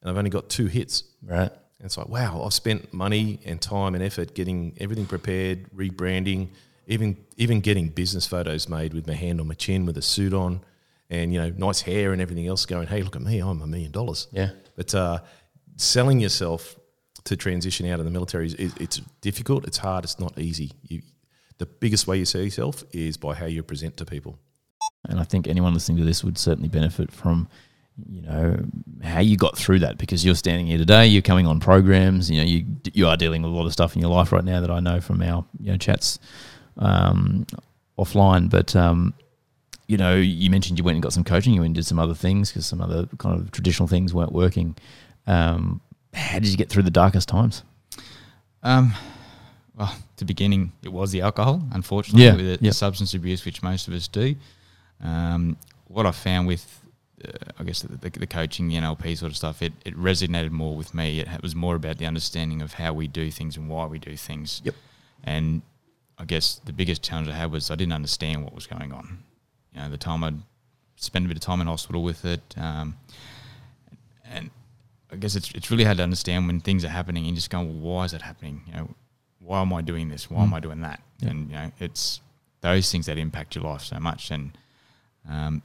and 0.00 0.10
I've 0.10 0.16
only 0.16 0.30
got 0.30 0.48
two 0.48 0.66
hits. 0.66 1.02
right. 1.24 1.50
And 1.78 1.86
it's 1.86 1.96
like, 1.98 2.08
wow, 2.08 2.44
I've 2.44 2.54
spent 2.54 2.92
money 2.94 3.40
and 3.44 3.60
time 3.60 3.96
and 3.96 4.04
effort 4.04 4.34
getting 4.36 4.76
everything 4.78 5.06
prepared, 5.06 5.68
rebranding, 5.72 6.50
even 6.86 7.16
even 7.36 7.60
getting 7.60 7.88
business 7.88 8.24
photos 8.28 8.68
made 8.68 8.94
with 8.94 9.08
my 9.08 9.14
hand 9.14 9.40
on 9.40 9.48
my 9.48 9.54
chin 9.54 9.84
with 9.86 9.96
a 9.98 10.02
suit 10.02 10.32
on, 10.32 10.60
and 11.12 11.32
you 11.32 11.38
know, 11.38 11.52
nice 11.56 11.82
hair 11.82 12.12
and 12.12 12.22
everything 12.22 12.46
else. 12.46 12.64
Going, 12.64 12.88
hey, 12.88 13.02
look 13.02 13.14
at 13.14 13.22
me, 13.22 13.38
I'm 13.38 13.60
a 13.60 13.66
million 13.66 13.92
dollars. 13.92 14.28
Yeah. 14.32 14.50
But 14.74 14.94
uh, 14.94 15.20
selling 15.76 16.18
yourself 16.18 16.76
to 17.24 17.36
transition 17.36 17.86
out 17.86 18.00
of 18.00 18.06
the 18.06 18.10
military 18.10 18.46
is 18.46 18.54
it, 18.54 18.72
it's 18.80 18.96
difficult. 19.20 19.66
It's 19.66 19.76
hard. 19.76 20.04
It's 20.04 20.18
not 20.18 20.36
easy. 20.38 20.72
You, 20.82 21.02
the 21.58 21.66
biggest 21.66 22.06
way 22.06 22.16
you 22.16 22.24
sell 22.24 22.40
yourself 22.40 22.82
is 22.92 23.18
by 23.18 23.34
how 23.34 23.44
you 23.44 23.62
present 23.62 23.98
to 23.98 24.06
people. 24.06 24.38
And 25.06 25.20
I 25.20 25.24
think 25.24 25.46
anyone 25.46 25.74
listening 25.74 25.98
to 25.98 26.04
this 26.04 26.24
would 26.24 26.38
certainly 26.38 26.70
benefit 26.70 27.12
from, 27.12 27.46
you 28.08 28.22
know, 28.22 28.64
how 29.02 29.20
you 29.20 29.36
got 29.36 29.58
through 29.58 29.80
that 29.80 29.98
because 29.98 30.24
you're 30.24 30.34
standing 30.34 30.66
here 30.66 30.78
today, 30.78 31.06
you're 31.06 31.20
coming 31.20 31.46
on 31.46 31.60
programs, 31.60 32.30
you 32.30 32.38
know, 32.38 32.46
you 32.46 32.64
you 32.94 33.06
are 33.06 33.18
dealing 33.18 33.42
with 33.42 33.52
a 33.52 33.54
lot 33.54 33.66
of 33.66 33.72
stuff 33.72 33.94
in 33.94 34.00
your 34.00 34.10
life 34.10 34.32
right 34.32 34.44
now 34.44 34.60
that 34.60 34.70
I 34.70 34.80
know 34.80 35.00
from 35.00 35.20
our 35.20 35.44
you 35.60 35.72
know 35.72 35.76
chats 35.76 36.18
um, 36.78 37.46
offline. 37.98 38.48
But 38.48 38.74
um, 38.74 39.12
you 39.86 39.96
know, 39.96 40.14
you 40.16 40.50
mentioned 40.50 40.78
you 40.78 40.84
went 40.84 40.96
and 40.96 41.02
got 41.02 41.12
some 41.12 41.24
coaching, 41.24 41.54
you 41.54 41.60
went 41.60 41.68
and 41.70 41.74
did 41.74 41.86
some 41.86 41.98
other 41.98 42.14
things 42.14 42.50
because 42.50 42.66
some 42.66 42.80
other 42.80 43.06
kind 43.18 43.38
of 43.38 43.50
traditional 43.50 43.88
things 43.88 44.14
weren't 44.14 44.32
working. 44.32 44.76
Um, 45.26 45.80
how 46.14 46.38
did 46.38 46.48
you 46.48 46.56
get 46.56 46.68
through 46.68 46.82
the 46.84 46.90
darkest 46.90 47.28
times? 47.28 47.62
Um, 48.62 48.94
well, 49.76 49.94
the 50.16 50.24
beginning, 50.24 50.72
it 50.82 50.92
was 50.92 51.10
the 51.12 51.22
alcohol, 51.22 51.62
unfortunately, 51.72 52.24
Yeah, 52.24 52.34
with 52.36 52.60
the, 52.60 52.64
yeah. 52.64 52.70
the 52.70 52.74
substance 52.74 53.14
abuse, 53.14 53.44
which 53.44 53.62
most 53.62 53.88
of 53.88 53.94
us 53.94 54.08
do. 54.08 54.36
Um, 55.02 55.56
what 55.88 56.06
I 56.06 56.10
found 56.12 56.46
with, 56.46 56.80
uh, 57.24 57.30
I 57.58 57.64
guess, 57.64 57.82
the, 57.82 57.96
the, 57.96 58.10
the 58.10 58.26
coaching, 58.26 58.68
the 58.68 58.76
NLP 58.76 59.16
sort 59.18 59.32
of 59.32 59.36
stuff, 59.36 59.62
it, 59.62 59.72
it 59.84 59.96
resonated 59.96 60.50
more 60.50 60.76
with 60.76 60.94
me. 60.94 61.20
It, 61.20 61.42
was 61.42 61.54
more 61.54 61.74
about 61.74 61.98
the 61.98 62.06
understanding 62.06 62.62
of 62.62 62.74
how 62.74 62.92
we 62.92 63.08
do 63.08 63.30
things 63.30 63.56
and 63.56 63.68
why 63.68 63.86
we 63.86 63.98
do 63.98 64.16
things. 64.16 64.60
Yep. 64.64 64.74
And 65.24 65.62
I 66.18 66.24
guess 66.24 66.60
the 66.64 66.72
biggest 66.72 67.02
challenge 67.02 67.28
I 67.28 67.32
had 67.32 67.50
was 67.50 67.70
I 67.70 67.74
didn't 67.74 67.92
understand 67.94 68.44
what 68.44 68.54
was 68.54 68.66
going 68.66 68.92
on. 68.92 69.24
You 69.74 69.80
know, 69.80 69.90
the 69.90 69.96
time 69.98 70.24
I'd 70.24 70.40
spend 70.96 71.26
a 71.26 71.28
bit 71.28 71.36
of 71.36 71.42
time 71.42 71.60
in 71.60 71.66
hospital 71.66 72.02
with 72.02 72.24
it, 72.24 72.42
um, 72.56 72.96
and 74.24 74.50
I 75.10 75.16
guess 75.16 75.36
it's 75.36 75.50
it's 75.52 75.70
really 75.70 75.84
hard 75.84 75.98
to 75.98 76.02
understand 76.02 76.46
when 76.46 76.60
things 76.60 76.84
are 76.84 76.88
happening 76.88 77.26
and 77.26 77.34
just 77.34 77.50
going, 77.50 77.82
well, 77.82 77.94
why 77.94 78.04
is 78.04 78.12
that 78.12 78.22
happening? 78.22 78.62
You 78.66 78.72
know, 78.74 78.94
why 79.40 79.60
am 79.60 79.72
I 79.72 79.82
doing 79.82 80.08
this? 80.08 80.30
Why 80.30 80.42
am 80.42 80.54
I 80.54 80.60
doing 80.60 80.80
that? 80.82 81.00
Yeah. 81.18 81.30
And 81.30 81.50
you 81.50 81.56
know, 81.56 81.72
it's 81.78 82.20
those 82.60 82.90
things 82.90 83.06
that 83.06 83.18
impact 83.18 83.54
your 83.54 83.64
life 83.64 83.82
so 83.82 83.98
much. 83.98 84.30
And 84.30 84.56
um, 85.28 85.62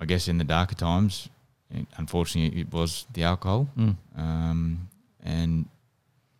I 0.00 0.06
guess 0.06 0.28
in 0.28 0.38
the 0.38 0.44
darker 0.44 0.74
times, 0.74 1.28
it, 1.70 1.86
unfortunately, 1.96 2.60
it 2.60 2.72
was 2.72 3.06
the 3.12 3.22
alcohol. 3.22 3.68
Mm. 3.78 3.96
Um, 4.16 4.88
and 5.22 5.66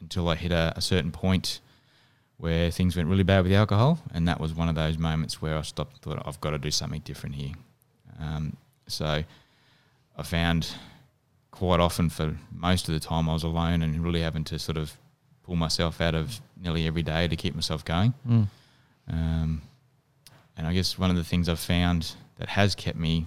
until 0.00 0.28
I 0.28 0.34
hit 0.34 0.52
a, 0.52 0.72
a 0.76 0.80
certain 0.80 1.12
point 1.12 1.60
where 2.40 2.70
things 2.70 2.96
went 2.96 3.08
really 3.08 3.22
bad 3.22 3.42
with 3.42 3.50
the 3.50 3.56
alcohol, 3.56 3.98
and 4.14 4.26
that 4.26 4.40
was 4.40 4.54
one 4.54 4.68
of 4.68 4.74
those 4.74 4.96
moments 4.98 5.42
where 5.42 5.56
I 5.58 5.62
stopped 5.62 5.92
and 5.92 6.02
thought, 6.02 6.26
I've 6.26 6.40
got 6.40 6.50
to 6.50 6.58
do 6.58 6.70
something 6.70 7.02
different 7.02 7.34
here. 7.34 7.52
Um, 8.18 8.56
so 8.86 9.22
I 10.16 10.22
found 10.22 10.72
quite 11.50 11.80
often 11.80 12.08
for 12.08 12.36
most 12.52 12.88
of 12.88 12.94
the 12.94 13.00
time 13.00 13.28
I 13.28 13.34
was 13.34 13.42
alone 13.42 13.82
and 13.82 14.02
really 14.02 14.22
having 14.22 14.44
to 14.44 14.58
sort 14.58 14.78
of 14.78 14.96
pull 15.44 15.56
myself 15.56 16.00
out 16.00 16.14
of 16.14 16.40
nearly 16.60 16.86
every 16.86 17.02
day 17.02 17.28
to 17.28 17.36
keep 17.36 17.54
myself 17.54 17.84
going. 17.84 18.14
Mm. 18.26 18.46
Um, 19.08 19.62
and 20.56 20.66
I 20.66 20.72
guess 20.72 20.98
one 20.98 21.10
of 21.10 21.16
the 21.16 21.24
things 21.24 21.48
I've 21.48 21.60
found 21.60 22.12
that 22.38 22.48
has 22.48 22.74
kept 22.74 22.98
me 22.98 23.26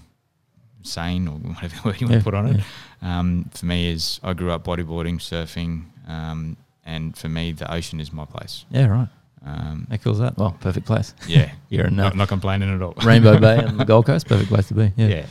sane, 0.82 1.28
or 1.28 1.34
whatever 1.38 1.76
word 1.86 2.02
you 2.02 2.08
want 2.08 2.14
Yeah, 2.14 2.18
to 2.20 2.24
put 2.24 2.34
on 2.34 2.48
it, 2.48 2.62
um, 3.02 3.50
for 3.54 3.66
me 3.66 3.92
is 3.92 4.20
I 4.24 4.34
grew 4.34 4.52
up 4.52 4.64
bodyboarding, 4.64 5.16
surfing, 5.20 5.86
um, 6.08 6.58
and 6.86 7.18
for 7.18 7.30
me 7.30 7.52
the 7.52 7.72
ocean 7.74 8.00
is 8.00 8.12
my 8.12 8.26
place. 8.26 8.66
Yeah, 8.70 8.88
right. 8.88 9.08
Um, 9.46 9.88
How 9.90 9.98
cool 9.98 10.14
is 10.14 10.20
that? 10.20 10.38
Well, 10.38 10.56
perfect 10.62 10.86
place. 10.86 11.14
yeah, 11.28 11.52
You're 11.70 11.88
in 11.88 12.00
uh, 12.00 12.04
not, 12.04 12.16
not 12.16 12.28
complaining 12.30 12.74
at 12.74 12.82
all. 12.82 12.94
Rainbow 13.04 13.40
Bay 13.40 13.58
on 13.58 13.78
the 13.78 13.86
Gold 13.86 14.06
Coast. 14.06 14.28
Perfect 14.28 14.50
place 14.50 14.68
to 14.70 14.74
be. 14.74 14.94
Yeah. 14.96 15.08
yeah. 15.08 15.26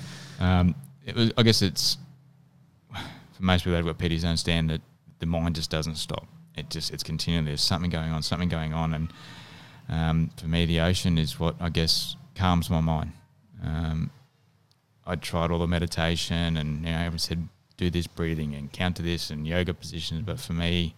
Um, 0.60 0.74
it 1.06 1.14
was, 1.14 1.32
I 1.36 1.42
guess 1.42 1.62
it's 1.62 1.96
for 2.92 3.42
most 3.42 3.64
people 3.64 3.72
that 3.72 3.84
have 3.84 3.98
got 3.98 3.98
PTSD 3.98 4.24
understand 4.24 4.70
that 4.70 4.82
the 5.18 5.26
mind 5.26 5.54
just 5.54 5.70
doesn't 5.70 5.96
stop. 5.96 6.26
It 6.56 6.68
just 6.68 6.92
it's 6.92 7.02
continually 7.02 7.46
there's 7.46 7.62
something 7.62 7.90
going 7.90 8.10
on, 8.10 8.22
something 8.22 8.48
going 8.50 8.74
on, 8.74 8.92
and 8.92 9.12
um, 9.88 10.30
for 10.36 10.46
me 10.46 10.66
the 10.66 10.80
ocean 10.80 11.16
is 11.16 11.40
what 11.40 11.56
I 11.60 11.70
guess 11.70 12.16
calms 12.34 12.68
my 12.68 12.80
mind. 12.80 13.12
Um, 13.64 14.10
I 15.06 15.16
tried 15.16 15.50
all 15.50 15.58
the 15.58 15.66
meditation 15.66 16.56
and 16.56 16.84
you 16.84 16.92
know 16.92 16.98
everyone 16.98 17.18
said 17.18 17.48
do 17.76 17.88
this 17.90 18.06
breathing 18.06 18.54
and 18.54 18.70
counter 18.72 19.02
this 19.02 19.30
and 19.30 19.46
yoga 19.46 19.72
positions, 19.72 20.22
but 20.22 20.38
for 20.38 20.52
me 20.52 20.94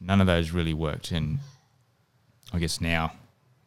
none 0.00 0.20
of 0.20 0.26
those 0.26 0.50
really 0.50 0.74
worked. 0.74 1.10
And 1.10 1.38
I 2.52 2.58
guess 2.58 2.80
now 2.80 3.12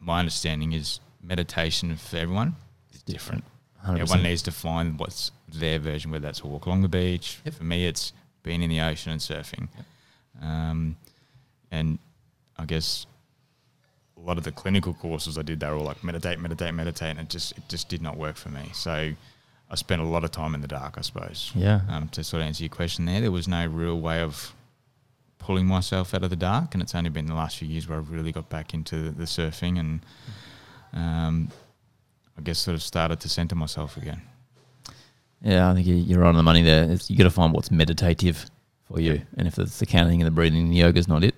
my 0.00 0.18
understanding 0.18 0.72
is 0.72 1.00
meditation 1.22 1.96
for 1.96 2.16
everyone 2.16 2.56
is 2.92 3.02
different. 3.02 3.44
100%. 3.86 4.00
Everyone 4.00 4.22
needs 4.22 4.42
to 4.42 4.52
find 4.52 4.98
what's 4.98 5.32
their 5.48 5.78
version, 5.78 6.10
whether 6.10 6.26
that's 6.26 6.40
a 6.40 6.46
walk 6.46 6.66
along 6.66 6.82
the 6.82 6.88
beach. 6.88 7.40
Yep. 7.44 7.54
For 7.54 7.64
me, 7.64 7.86
it's 7.86 8.12
being 8.42 8.62
in 8.62 8.70
the 8.70 8.80
ocean 8.80 9.12
and 9.12 9.20
surfing. 9.20 9.68
Um, 10.40 10.96
and 11.70 11.98
I 12.56 12.64
guess 12.64 13.06
a 14.16 14.20
lot 14.20 14.38
of 14.38 14.44
the 14.44 14.52
clinical 14.52 14.94
courses 14.94 15.36
I 15.36 15.42
did, 15.42 15.60
they 15.60 15.68
were 15.68 15.76
all 15.76 15.84
like 15.84 16.04
meditate, 16.04 16.38
meditate, 16.38 16.74
meditate, 16.74 17.10
and 17.10 17.20
it 17.20 17.28
just 17.28 17.52
it 17.52 17.68
just 17.68 17.88
did 17.88 18.02
not 18.02 18.16
work 18.16 18.36
for 18.36 18.50
me. 18.50 18.70
So 18.72 19.12
I 19.70 19.74
spent 19.74 20.00
a 20.00 20.04
lot 20.04 20.22
of 20.22 20.30
time 20.30 20.54
in 20.54 20.60
the 20.60 20.68
dark, 20.68 20.94
I 20.96 21.00
suppose. 21.00 21.50
Yeah. 21.54 21.80
Um, 21.88 22.08
to 22.10 22.22
sort 22.22 22.42
of 22.42 22.46
answer 22.46 22.62
your 22.62 22.70
question 22.70 23.06
there, 23.06 23.20
there 23.20 23.32
was 23.32 23.48
no 23.48 23.66
real 23.66 23.98
way 23.98 24.20
of 24.20 24.54
pulling 25.42 25.66
myself 25.66 26.14
out 26.14 26.22
of 26.22 26.30
the 26.30 26.36
dark, 26.36 26.74
and 26.74 26.82
it's 26.82 26.94
only 26.94 27.10
been 27.10 27.26
the 27.26 27.34
last 27.34 27.56
few 27.58 27.68
years 27.68 27.88
where 27.88 27.98
I've 27.98 28.10
really 28.10 28.32
got 28.32 28.48
back 28.48 28.72
into 28.74 29.10
the 29.10 29.24
surfing 29.24 29.78
and 29.78 30.00
um, 30.92 31.50
I 32.38 32.42
guess 32.42 32.58
sort 32.58 32.74
of 32.74 32.82
started 32.82 33.20
to 33.20 33.28
center 33.28 33.54
myself 33.54 33.96
again. 33.96 34.22
Yeah, 35.42 35.70
I 35.70 35.74
think 35.74 35.86
you- 35.86 35.96
you're 35.96 36.20
right 36.20 36.28
on 36.28 36.36
the 36.36 36.42
money 36.42 36.62
there. 36.62 36.84
It's, 36.90 37.10
you 37.10 37.16
got 37.16 37.24
to 37.24 37.30
find 37.30 37.52
what's 37.52 37.70
meditative 37.70 38.46
for 38.86 39.00
you, 39.00 39.22
and 39.36 39.48
if 39.48 39.58
it's 39.58 39.78
the 39.78 39.86
counting 39.86 40.20
and 40.20 40.26
the 40.26 40.30
breathing 40.30 40.62
and 40.62 40.72
the 40.72 40.76
yoga's 40.76 41.08
not 41.08 41.24
it, 41.24 41.34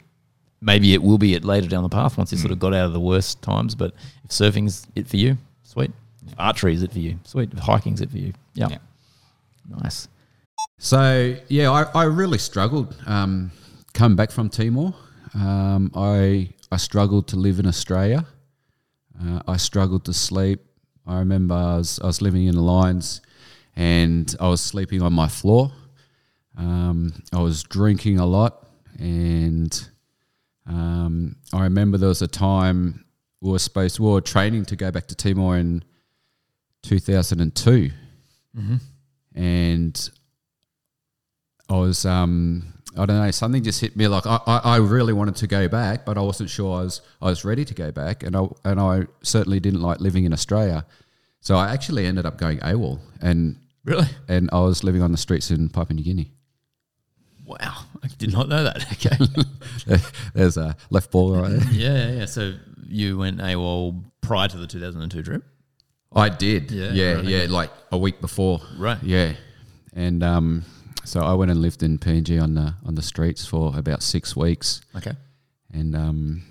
maybe 0.60 0.92
it 0.94 1.02
will 1.02 1.18
be 1.18 1.34
it 1.34 1.44
later 1.44 1.68
down 1.68 1.82
the 1.82 1.88
path 1.88 2.16
once 2.18 2.30
you 2.32 2.38
sort 2.38 2.52
of 2.52 2.58
got 2.58 2.74
out 2.74 2.86
of 2.86 2.92
the 2.92 3.00
worst 3.00 3.40
times. 3.42 3.74
But 3.74 3.94
if 4.24 4.30
surfing's 4.30 4.86
it 4.94 5.06
for 5.08 5.16
you, 5.16 5.38
sweet. 5.62 5.92
If 6.26 6.34
archery 6.38 6.74
is 6.74 6.82
it 6.82 6.92
for 6.92 6.98
you, 6.98 7.18
sweet. 7.24 7.52
If 7.52 7.58
hiking's 7.60 8.00
it 8.00 8.10
for 8.10 8.18
you, 8.18 8.32
yeah, 8.54 8.68
Yeah. 8.70 8.78
nice. 9.82 10.08
So 10.78 11.36
yeah, 11.48 11.70
I, 11.70 11.82
I 11.94 12.04
really 12.04 12.38
struggled 12.38 12.96
um, 13.06 13.50
coming 13.94 14.16
back 14.16 14.30
from 14.30 14.50
Timor. 14.50 14.92
Um, 15.34 15.90
I 15.94 16.50
I 16.70 16.76
struggled 16.76 17.28
to 17.28 17.36
live 17.36 17.58
in 17.58 17.66
Australia. 17.66 18.26
Uh, 19.18 19.40
I 19.48 19.56
struggled 19.56 20.04
to 20.04 20.12
sleep. 20.12 20.60
I 21.06 21.18
remember 21.18 21.54
I 21.54 21.76
was, 21.76 22.00
I 22.00 22.06
was 22.06 22.20
living 22.20 22.46
in 22.46 22.54
the 22.54 22.62
lines, 22.62 23.20
and 23.76 24.34
I 24.40 24.48
was 24.48 24.60
sleeping 24.60 25.02
on 25.02 25.12
my 25.12 25.28
floor. 25.28 25.72
Um, 26.56 27.12
I 27.32 27.40
was 27.40 27.62
drinking 27.62 28.18
a 28.18 28.26
lot, 28.26 28.66
and 28.98 29.88
um, 30.66 31.36
I 31.52 31.62
remember 31.62 31.96
there 31.98 32.08
was 32.08 32.22
a 32.22 32.28
time 32.28 33.04
we 33.40 33.50
were 33.50 33.58
supposed 33.58 34.00
we 34.00 34.10
were 34.10 34.20
training 34.20 34.64
to 34.66 34.76
go 34.76 34.90
back 34.90 35.06
to 35.08 35.14
Timor 35.14 35.56
in 35.58 35.84
two 36.82 36.98
thousand 36.98 37.40
and 37.40 37.54
two, 37.54 37.90
and 39.34 40.10
I 41.68 41.74
was 41.76 42.04
um 42.06 42.73
I 42.96 43.06
don't 43.06 43.18
know 43.20 43.30
something 43.30 43.62
just 43.62 43.80
hit 43.80 43.96
me 43.96 44.06
like 44.08 44.26
I, 44.26 44.38
I, 44.46 44.58
I 44.64 44.76
really 44.76 45.12
wanted 45.12 45.36
to 45.36 45.46
go 45.46 45.66
back 45.68 46.04
but 46.04 46.16
I 46.16 46.20
wasn't 46.20 46.48
sure 46.50 46.78
I 46.78 46.82
was 46.84 47.00
I 47.20 47.26
was 47.26 47.44
ready 47.44 47.64
to 47.64 47.74
go 47.74 47.90
back 47.90 48.22
and 48.22 48.36
I 48.36 48.46
and 48.64 48.78
I 48.80 49.06
certainly 49.22 49.58
didn't 49.60 49.80
like 49.82 50.00
living 50.00 50.24
in 50.24 50.32
Australia 50.32 50.86
so 51.40 51.56
I 51.56 51.72
actually 51.72 52.06
ended 52.06 52.24
up 52.26 52.38
going 52.38 52.58
AWOL 52.60 53.00
and 53.20 53.56
Really? 53.84 54.06
and 54.28 54.48
I 54.52 54.60
was 54.60 54.82
living 54.84 55.02
on 55.02 55.12
the 55.12 55.18
streets 55.18 55.50
in 55.50 55.68
Papua 55.68 55.94
New 55.96 56.04
Guinea 56.04 56.30
Wow, 57.46 57.84
I 58.02 58.08
did 58.16 58.32
not 58.32 58.48
know 58.48 58.64
that. 58.64 58.86
Okay. 59.86 60.02
there's 60.34 60.56
a 60.56 60.74
left 60.90 61.10
ball 61.10 61.34
right 61.36 61.50
there 61.50 61.68
yeah, 61.72 62.10
yeah. 62.20 62.24
So 62.26 62.54
you 62.86 63.18
went 63.18 63.38
AWOL 63.38 64.02
prior 64.22 64.48
to 64.48 64.56
the 64.56 64.66
2002 64.66 65.22
trip, 65.22 65.42
I 66.14 66.28
did 66.28 66.70
Yeah, 66.70 66.92
yeah 66.92 67.12
right, 67.14 67.24
yeah 67.24 67.38
okay. 67.38 67.46
like 67.48 67.70
a 67.92 67.98
week 67.98 68.20
before 68.20 68.60
right? 68.78 68.98
yeah 69.02 69.32
and 69.92 70.22
um 70.22 70.64
so 71.04 71.20
I 71.20 71.34
went 71.34 71.50
and 71.50 71.60
lived 71.60 71.82
in 71.82 71.98
PNG 71.98 72.42
on 72.42 72.54
the 72.54 72.74
on 72.84 72.94
the 72.94 73.02
streets 73.02 73.46
for 73.46 73.72
about 73.76 74.02
six 74.02 74.34
weeks 74.36 74.80
Okay. 74.96 75.12
and 75.72 75.94
um, 75.94 76.42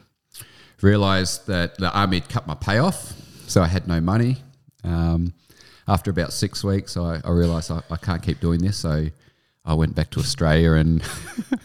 realized 0.81 1.47
that 1.47 1.77
the 1.77 1.91
army 1.91 2.19
had 2.19 2.29
cut 2.29 2.47
my 2.47 2.55
pay 2.55 2.77
off, 2.79 3.13
so 3.47 3.61
I 3.61 3.67
had 3.67 3.87
no 3.87 3.99
money. 4.01 4.37
Um, 4.83 5.33
after 5.87 6.11
about 6.11 6.31
six 6.33 6.63
weeks, 6.63 6.95
I, 6.97 7.21
I 7.23 7.31
realized 7.31 7.71
I, 7.71 7.81
I 7.91 7.97
can't 7.97 8.21
keep 8.21 8.39
doing 8.39 8.59
this, 8.61 8.77
so 8.77 9.05
I 9.65 9.73
went 9.73 9.95
back 9.95 10.09
to 10.11 10.19
Australia 10.19 10.73
and 10.73 11.01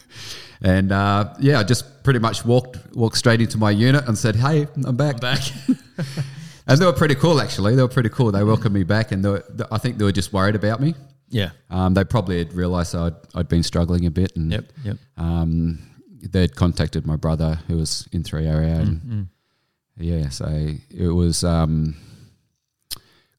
and 0.61 0.91
uh, 0.91 1.33
yeah, 1.39 1.59
I 1.59 1.63
just 1.63 2.03
pretty 2.03 2.19
much 2.19 2.45
walked 2.45 2.77
walked 2.95 3.17
straight 3.17 3.41
into 3.41 3.57
my 3.57 3.71
unit 3.71 4.07
and 4.07 4.17
said, 4.17 4.35
"Hey, 4.35 4.67
I'm 4.85 4.95
back." 4.95 5.19
Back. 5.19 5.41
And 6.67 6.77
they 6.79 6.85
were 6.85 6.93
pretty 6.93 7.15
cool, 7.15 7.41
actually. 7.41 7.75
They 7.75 7.81
were 7.81 7.87
pretty 7.87 8.09
cool. 8.09 8.31
They 8.31 8.43
welcomed 8.43 8.75
me 8.75 8.83
back, 8.83 9.11
and 9.11 9.25
they 9.25 9.29
were, 9.29 9.43
I 9.71 9.79
think 9.79 9.97
they 9.97 10.05
were 10.05 10.11
just 10.11 10.31
worried 10.31 10.53
about 10.53 10.79
me. 10.79 10.93
Yeah. 11.29 11.51
Um, 11.69 11.93
they 11.93 12.03
probably 12.03 12.39
had 12.39 12.53
realised 12.53 12.95
I'd, 12.95 13.13
I'd 13.35 13.47
been 13.47 13.63
struggling 13.63 14.05
a 14.05 14.11
bit, 14.11 14.35
and 14.35 14.51
Yep. 14.51 14.65
Yep. 14.83 14.97
um, 15.17 15.79
they'd 16.21 16.55
contacted 16.55 17.05
my 17.05 17.15
brother 17.15 17.59
who 17.67 17.77
was 17.77 18.07
in 18.11 18.23
3RAR, 18.23 18.79
and 18.81 19.01
Mm. 19.01 19.27
yeah, 19.97 20.29
so 20.29 20.45
it 20.89 21.07
was 21.07 21.43
um, 21.43 21.95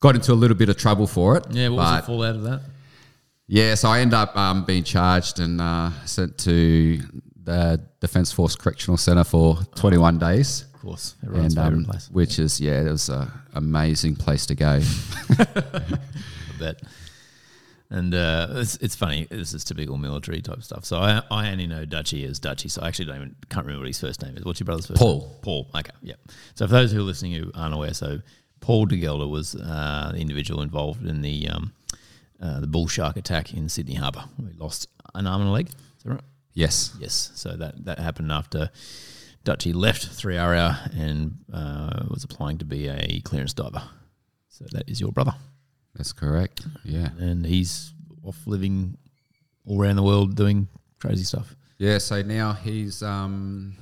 got 0.00 0.14
into 0.14 0.32
a 0.32 0.34
little 0.34 0.56
bit 0.56 0.68
of 0.68 0.76
trouble 0.76 1.06
for 1.06 1.36
it. 1.36 1.46
Yeah. 1.50 1.68
What 1.68 1.76
was 1.78 2.00
the 2.00 2.06
fallout 2.06 2.36
of 2.36 2.42
that? 2.44 2.60
yeah, 3.48 3.74
so 3.74 3.88
I 3.88 4.00
end 4.00 4.14
up 4.14 4.36
um, 4.36 4.64
being 4.64 4.84
charged 4.84 5.40
and 5.40 5.60
uh, 5.60 5.90
sent 6.06 6.38
to 6.38 7.00
the 7.42 7.80
Defence 8.00 8.30
Force 8.32 8.54
Correctional 8.54 8.96
Centre 8.96 9.24
for 9.24 9.56
21 9.74 10.18
days. 10.18 10.64
Of 10.74 10.80
course, 10.80 11.16
everyone's 11.24 11.56
And, 11.56 11.74
um, 11.74 11.84
place. 11.84 12.08
which 12.10 12.38
is 12.38 12.60
yeah, 12.60 12.80
it 12.80 12.90
was 12.90 13.08
an 13.10 13.28
amazing 13.54 14.14
place 14.16 14.46
to 14.46 14.54
go. 14.54 14.80
I 15.30 15.98
bet. 16.58 16.80
And 17.90 18.14
uh, 18.14 18.46
it's, 18.52 18.76
it's 18.76 18.94
funny. 18.94 19.26
This 19.28 19.52
is 19.52 19.64
typical 19.64 19.96
military 19.98 20.40
type 20.40 20.62
stuff. 20.62 20.84
So 20.84 20.98
I, 20.98 21.22
I 21.30 21.50
only 21.50 21.66
know 21.66 21.84
Dutchy 21.84 22.24
as 22.24 22.38
Dutchy. 22.38 22.68
So 22.68 22.82
I 22.82 22.88
actually 22.88 23.06
don't 23.06 23.16
even 23.16 23.36
can't 23.48 23.66
remember 23.66 23.82
what 23.82 23.88
his 23.88 24.00
first 24.00 24.22
name 24.22 24.36
is. 24.36 24.44
What's 24.44 24.60
your 24.60 24.66
brother's 24.66 24.86
first 24.86 25.00
Paul. 25.00 25.18
name? 25.18 25.28
Paul. 25.42 25.64
Paul. 25.64 25.80
Okay. 25.80 25.90
Yeah. 26.00 26.14
So 26.54 26.66
for 26.66 26.72
those 26.72 26.92
who 26.92 27.00
are 27.00 27.04
listening 27.04 27.32
who 27.32 27.50
aren't 27.54 27.74
aware, 27.74 27.92
so 27.92 28.20
Paul 28.60 28.86
de 28.86 28.96
Gelder 28.96 29.26
was 29.26 29.56
uh, 29.56 30.10
the 30.14 30.20
individual 30.20 30.62
involved 30.62 31.04
in 31.04 31.22
the 31.22 31.48
um, 31.48 31.72
uh, 32.40 32.60
the 32.60 32.66
bull 32.68 32.86
shark 32.86 33.16
attack 33.16 33.52
in 33.52 33.68
Sydney 33.68 33.94
Harbour. 33.94 34.24
We 34.38 34.52
lost 34.52 34.86
an 35.14 35.26
arm 35.26 35.40
and 35.42 35.50
a 35.50 35.52
leg. 35.52 35.66
Is 35.68 36.04
that 36.04 36.10
right? 36.10 36.20
Yes. 36.54 36.94
Yes. 37.00 37.32
So 37.34 37.56
that 37.56 37.84
that 37.86 37.98
happened 37.98 38.30
after 38.30 38.70
Dutchy 39.42 39.72
left 39.72 40.06
3RAR 40.08 40.94
and 40.96 41.38
uh, 41.52 42.04
was 42.08 42.22
applying 42.24 42.58
to 42.58 42.64
be 42.64 42.88
a 42.88 43.20
clearance 43.24 43.52
diver. 43.52 43.82
So 44.48 44.66
that 44.72 44.88
is 44.88 45.00
your 45.00 45.12
brother, 45.12 45.34
That's 45.94 46.12
correct. 46.12 46.62
Yeah. 46.84 47.10
and 47.18 47.44
he's 47.44 47.92
off 48.24 48.38
living 48.46 48.96
all 49.66 49.80
around 49.80 49.96
the 49.96 50.02
world 50.02 50.36
doing 50.36 50.68
crazy 51.00 51.24
stuff. 51.24 51.54
Yeah. 51.78 51.98
So 51.98 52.22
now 52.22 52.52
he's 52.52 53.02
um, 53.02 53.76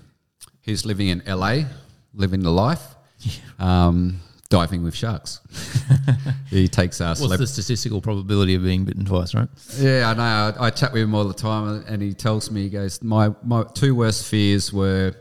he's 0.62 0.84
living 0.86 1.08
in 1.08 1.22
LA, 1.26 1.62
living 2.14 2.40
the 2.40 2.50
life, 2.50 2.94
um, 3.58 4.20
diving 4.48 4.82
with 4.82 4.94
sharks. 4.94 5.40
he 6.50 6.68
takes 6.68 7.00
us. 7.00 7.20
What's 7.20 7.38
the 7.38 7.46
statistical 7.46 8.00
probability 8.00 8.54
of 8.54 8.62
being 8.62 8.84
bitten 8.84 9.04
twice, 9.04 9.34
right? 9.34 9.48
Yeah, 9.78 10.10
I 10.10 10.14
know. 10.14 10.60
I, 10.60 10.66
I 10.66 10.70
chat 10.70 10.92
with 10.92 11.02
him 11.02 11.14
all 11.14 11.24
the 11.24 11.34
time, 11.34 11.84
and 11.88 12.00
he 12.00 12.14
tells 12.14 12.50
me, 12.50 12.62
he 12.62 12.70
goes, 12.70 13.02
my, 13.02 13.34
my 13.42 13.64
two 13.74 13.94
worst 13.94 14.26
fears 14.26 14.72
were 14.72 15.14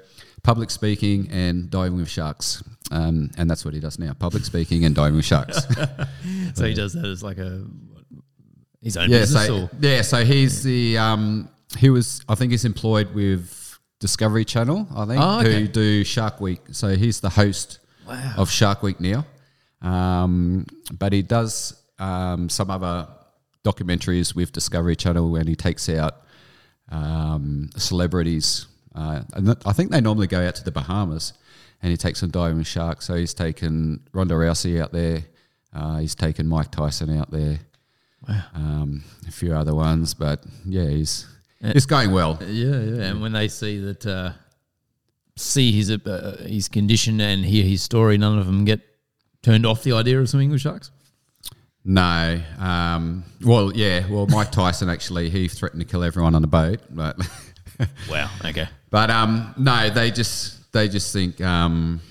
public 0.48 0.72
speaking 0.72 1.28
and 1.30 1.70
diving 1.70 1.98
with 1.98 2.10
sharks. 2.10 2.64
Um, 2.90 3.32
and 3.38 3.50
that's 3.50 3.66
what 3.66 3.74
he 3.74 3.82
does 3.82 4.00
now 4.00 4.14
public 4.14 4.46
speaking 4.46 4.86
and 4.86 4.96
diving 4.96 5.18
with 5.18 5.26
sharks. 5.26 5.60
So 6.56 6.66
he 6.66 6.74
does 6.74 6.94
that 6.94 7.06
as 7.06 7.22
like 7.22 7.38
a 7.38 7.66
his 8.82 8.96
own 8.98 9.10
yeah, 9.12 9.20
business. 9.20 9.46
so, 9.48 9.64
or? 9.64 9.70
yeah, 9.82 10.02
so 10.02 10.24
he's 10.24 10.64
the, 10.64 10.98
um, 10.98 11.50
he 11.78 11.90
was, 11.90 12.22
I 12.30 12.36
think 12.36 12.52
he's 12.52 12.64
employed 12.66 13.14
with 13.14 13.78
Discovery 14.00 14.46
Channel, 14.46 14.88
I 14.96 15.06
think, 15.06 15.22
Oh, 15.22 15.40
okay. 15.42 15.62
who 15.62 15.68
do 15.68 16.04
Shark 16.04 16.40
Week. 16.40 16.62
So 16.72 16.96
he's 16.96 17.20
the 17.20 17.30
host 17.30 17.80
of 18.38 18.50
Shark 18.50 18.82
Week 18.82 19.00
now. 19.02 19.26
Um, 19.82 20.66
but 20.98 21.12
he 21.14 21.22
does 21.22 21.80
um, 22.00 22.48
some 22.50 22.72
other 22.72 23.08
documentaries 23.66 24.34
with 24.34 24.52
Discovery 24.54 24.96
Channel 24.96 25.36
and 25.36 25.48
he 25.50 25.56
takes 25.56 25.90
out 25.90 26.22
um, 26.90 27.70
celebrities. 27.76 28.68
Uh, 28.98 29.22
and 29.34 29.46
th- 29.46 29.58
I 29.66 29.74
think 29.74 29.92
they 29.92 30.02
normally 30.02 30.28
go 30.28 30.46
out 30.46 30.56
to 30.56 30.64
the 30.64 30.72
Bahamas 30.72 31.34
and 31.82 31.92
he 31.92 31.98
takes 31.98 32.20
some 32.20 32.32
diving 32.32 32.64
sharks. 32.64 33.06
So 33.06 33.14
he's 33.14 33.34
taken 33.34 34.02
Ronda 34.12 34.34
Rousey 34.34 34.82
out 34.82 34.92
there. 34.92 35.24
Uh, 35.74 35.98
he's 36.00 36.16
taken 36.16 36.48
Mike 36.48 36.72
Tyson 36.72 37.16
out 37.16 37.30
there. 37.30 37.60
Um, 38.56 39.04
a 39.28 39.32
few 39.32 39.54
other 39.54 39.76
ones, 39.76 40.14
but 40.14 40.44
yeah, 40.66 40.88
he's 40.90 41.28
it's 41.62 41.86
going 41.86 42.12
well. 42.12 42.40
Yeah, 42.42 42.80
yeah. 42.80 43.04
And 43.04 43.22
when 43.22 43.32
they 43.32 43.48
see 43.48 43.80
that, 43.80 44.06
uh, 44.06 44.32
see 45.36 45.72
his 45.72 45.92
uh, 45.92 46.46
his 46.46 46.68
condition 46.68 47.22
and 47.22 47.46
hear 47.46 47.64
his 47.64 47.84
story, 47.84 48.18
none 48.18 48.38
of 48.38 48.48
them 48.48 48.66
get 48.66 48.82
turned 49.44 49.66
off 49.66 49.84
the 49.84 49.94
idea 49.94 50.20
of 50.20 50.28
swimming 50.28 50.50
with 50.50 50.62
sharks. 50.62 50.92
No, 51.86 52.42
um, 52.60 53.24
well, 53.46 53.74
yeah, 53.74 54.06
well, 54.10 54.28
Mike 54.28 54.52
Tyson 54.52 54.90
actually 54.90 55.30
he 55.30 55.48
threatened 55.48 55.82
to 55.82 55.88
kill 55.88 56.04
everyone 56.04 56.36
on 56.36 56.42
the 56.42 56.48
boat, 56.48 56.82
but 56.90 57.18
Wow. 58.10 58.30
Okay. 58.46 58.68
but 58.90 59.10
um, 59.10 59.54
no, 59.58 59.90
they 59.90 60.12
just 60.12 60.72
they 60.74 60.88
just 60.88 61.12
think 61.14 61.40
um, 61.42 62.02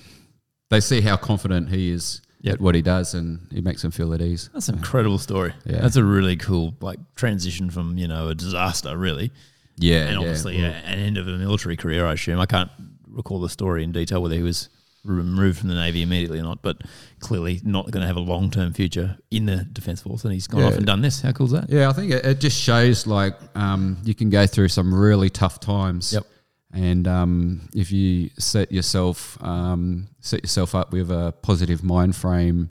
they 0.71 0.81
see 0.81 1.01
how 1.01 1.17
confident 1.17 1.69
he 1.71 1.91
is 1.91 2.21
Yep. 2.43 2.55
at 2.55 2.61
what 2.61 2.75
he 2.77 2.83
does, 2.83 3.15
and 3.15 3.41
he 3.51 3.61
makes 3.61 3.83
them 3.83 3.91
feel 3.91 4.13
at 4.15 4.21
ease. 4.21 4.51
That's 4.53 4.69
an 4.69 4.77
incredible 4.77 5.19
story. 5.19 5.53
Yeah. 5.65 5.81
That's 5.81 5.97
a 5.97 6.05
really 6.05 6.37
cool 6.37 6.75
like 6.81 6.99
transition 7.17 7.71
from 7.71 7.99
you 7.99 8.07
know 8.07 8.29
a 8.29 8.35
disaster, 8.37 8.97
really, 8.97 9.33
Yeah, 9.79 10.03
and 10.05 10.13
yeah, 10.13 10.19
obviously 10.19 10.57
well, 10.63 10.71
a- 10.71 10.75
an 10.75 10.99
end 11.01 11.19
of 11.19 11.27
a 11.27 11.37
military 11.39 11.77
career. 11.77 12.07
I 12.07 12.13
assume 12.13 12.39
I 12.39 12.47
can't 12.47 12.71
recall 13.09 13.41
the 13.41 13.49
story 13.49 13.83
in 13.83 13.91
detail 13.91 14.23
whether 14.23 14.37
he 14.37 14.43
was 14.43 14.69
removed 15.07 15.59
from 15.59 15.69
the 15.69 15.75
navy 15.75 16.03
immediately 16.03 16.39
or 16.39 16.43
not, 16.43 16.63
but 16.63 16.83
clearly 17.21 17.61
not 17.65 17.91
going 17.91 18.01
to 18.03 18.07
have 18.07 18.17
a 18.17 18.21
long 18.21 18.51
term 18.51 18.73
future 18.73 19.17
in 19.31 19.47
the 19.47 19.65
defence 19.73 20.03
force, 20.03 20.25
and 20.25 20.33
he's 20.33 20.47
gone 20.47 20.61
Yeah. 20.61 20.67
off 20.69 20.75
and 20.77 20.87
done 20.87 21.01
this. 21.01 21.21
How 21.21 21.33
cool 21.33 21.47
is 21.47 21.53
that? 21.53 21.71
Yeah, 21.71 21.89
I 21.89 21.93
think 21.93 22.13
it, 22.13 22.25
it 22.25 22.41
just 22.41 22.61
shows 22.61 23.07
like 23.07 23.35
um, 23.55 23.99
you 24.05 24.15
can 24.15 24.31
go 24.31 24.47
through 24.47 24.69
some 24.69 24.93
really 24.95 25.31
tough 25.31 25.61
times. 25.61 26.13
Yep. 26.13 26.25
And 26.73 27.09
um, 27.09 27.69
if 27.75 27.91
you 27.93 28.31
set 28.39 28.71
yourself 28.73 29.39
um, 29.43 30.09
set 30.21 30.43
yourself 30.43 30.75
up 30.75 30.93
with 30.93 31.11
a 31.11 31.33
positive 31.43 31.83
mind 31.83 32.15
frame 32.17 32.71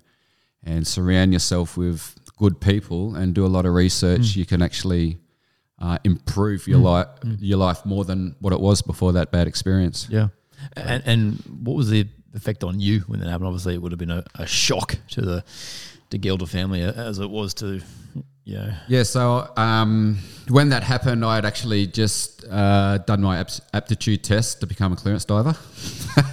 and 0.64 0.86
surround 0.86 1.34
yourself 1.34 1.78
with 1.78 2.16
good 2.38 2.60
people 2.60 3.16
and 3.16 3.34
do 3.34 3.46
a 3.46 3.48
lot 3.48 3.66
of 3.66 3.74
research, 3.74 4.36
you 4.36 4.46
can 4.46 4.62
actually 4.62 5.18
uh, 5.80 5.98
improve 6.04 6.68
your 6.68 6.80
life 6.80 7.08
your 7.40 7.58
life 7.58 7.86
more 7.86 8.04
than 8.06 8.36
what 8.40 8.54
it 8.54 8.60
was 8.60 8.82
before 8.82 9.14
that 9.14 9.32
bad 9.32 9.48
experience. 9.48 10.08
Yeah. 10.10 10.28
And, 10.76 11.04
and 11.06 11.34
what 11.64 11.76
was 11.76 11.90
the 11.90 12.08
effect 12.36 12.64
on 12.64 12.80
you 12.80 13.00
when 13.02 13.20
that 13.20 13.30
happened? 13.30 13.48
Obviously, 13.48 13.74
it 13.74 13.82
would 13.82 13.92
have 13.92 14.00
been 14.00 14.12
a, 14.12 14.24
a 14.36 14.46
shock 14.46 14.98
to 15.10 15.22
the 15.22 15.44
de 16.10 16.18
Gelder 16.18 16.46
family 16.46 16.82
as 16.82 17.20
it 17.20 17.30
was 17.30 17.54
to, 17.56 17.82
know, 18.46 18.74
Yeah, 18.88 19.04
so 19.04 19.52
um, 19.58 20.20
when 20.50 20.70
that 20.70 20.84
happened, 20.84 21.26
I 21.26 21.36
had 21.36 21.46
actually 21.46 21.88
just 21.88 22.46
uh, 22.50 23.00
done 23.00 23.22
my 23.22 23.46
aptitude 23.74 24.24
test 24.24 24.60
to 24.62 24.68
become 24.68 24.94
a 24.94 24.96
clearance 24.96 25.26
diver. 25.26 25.56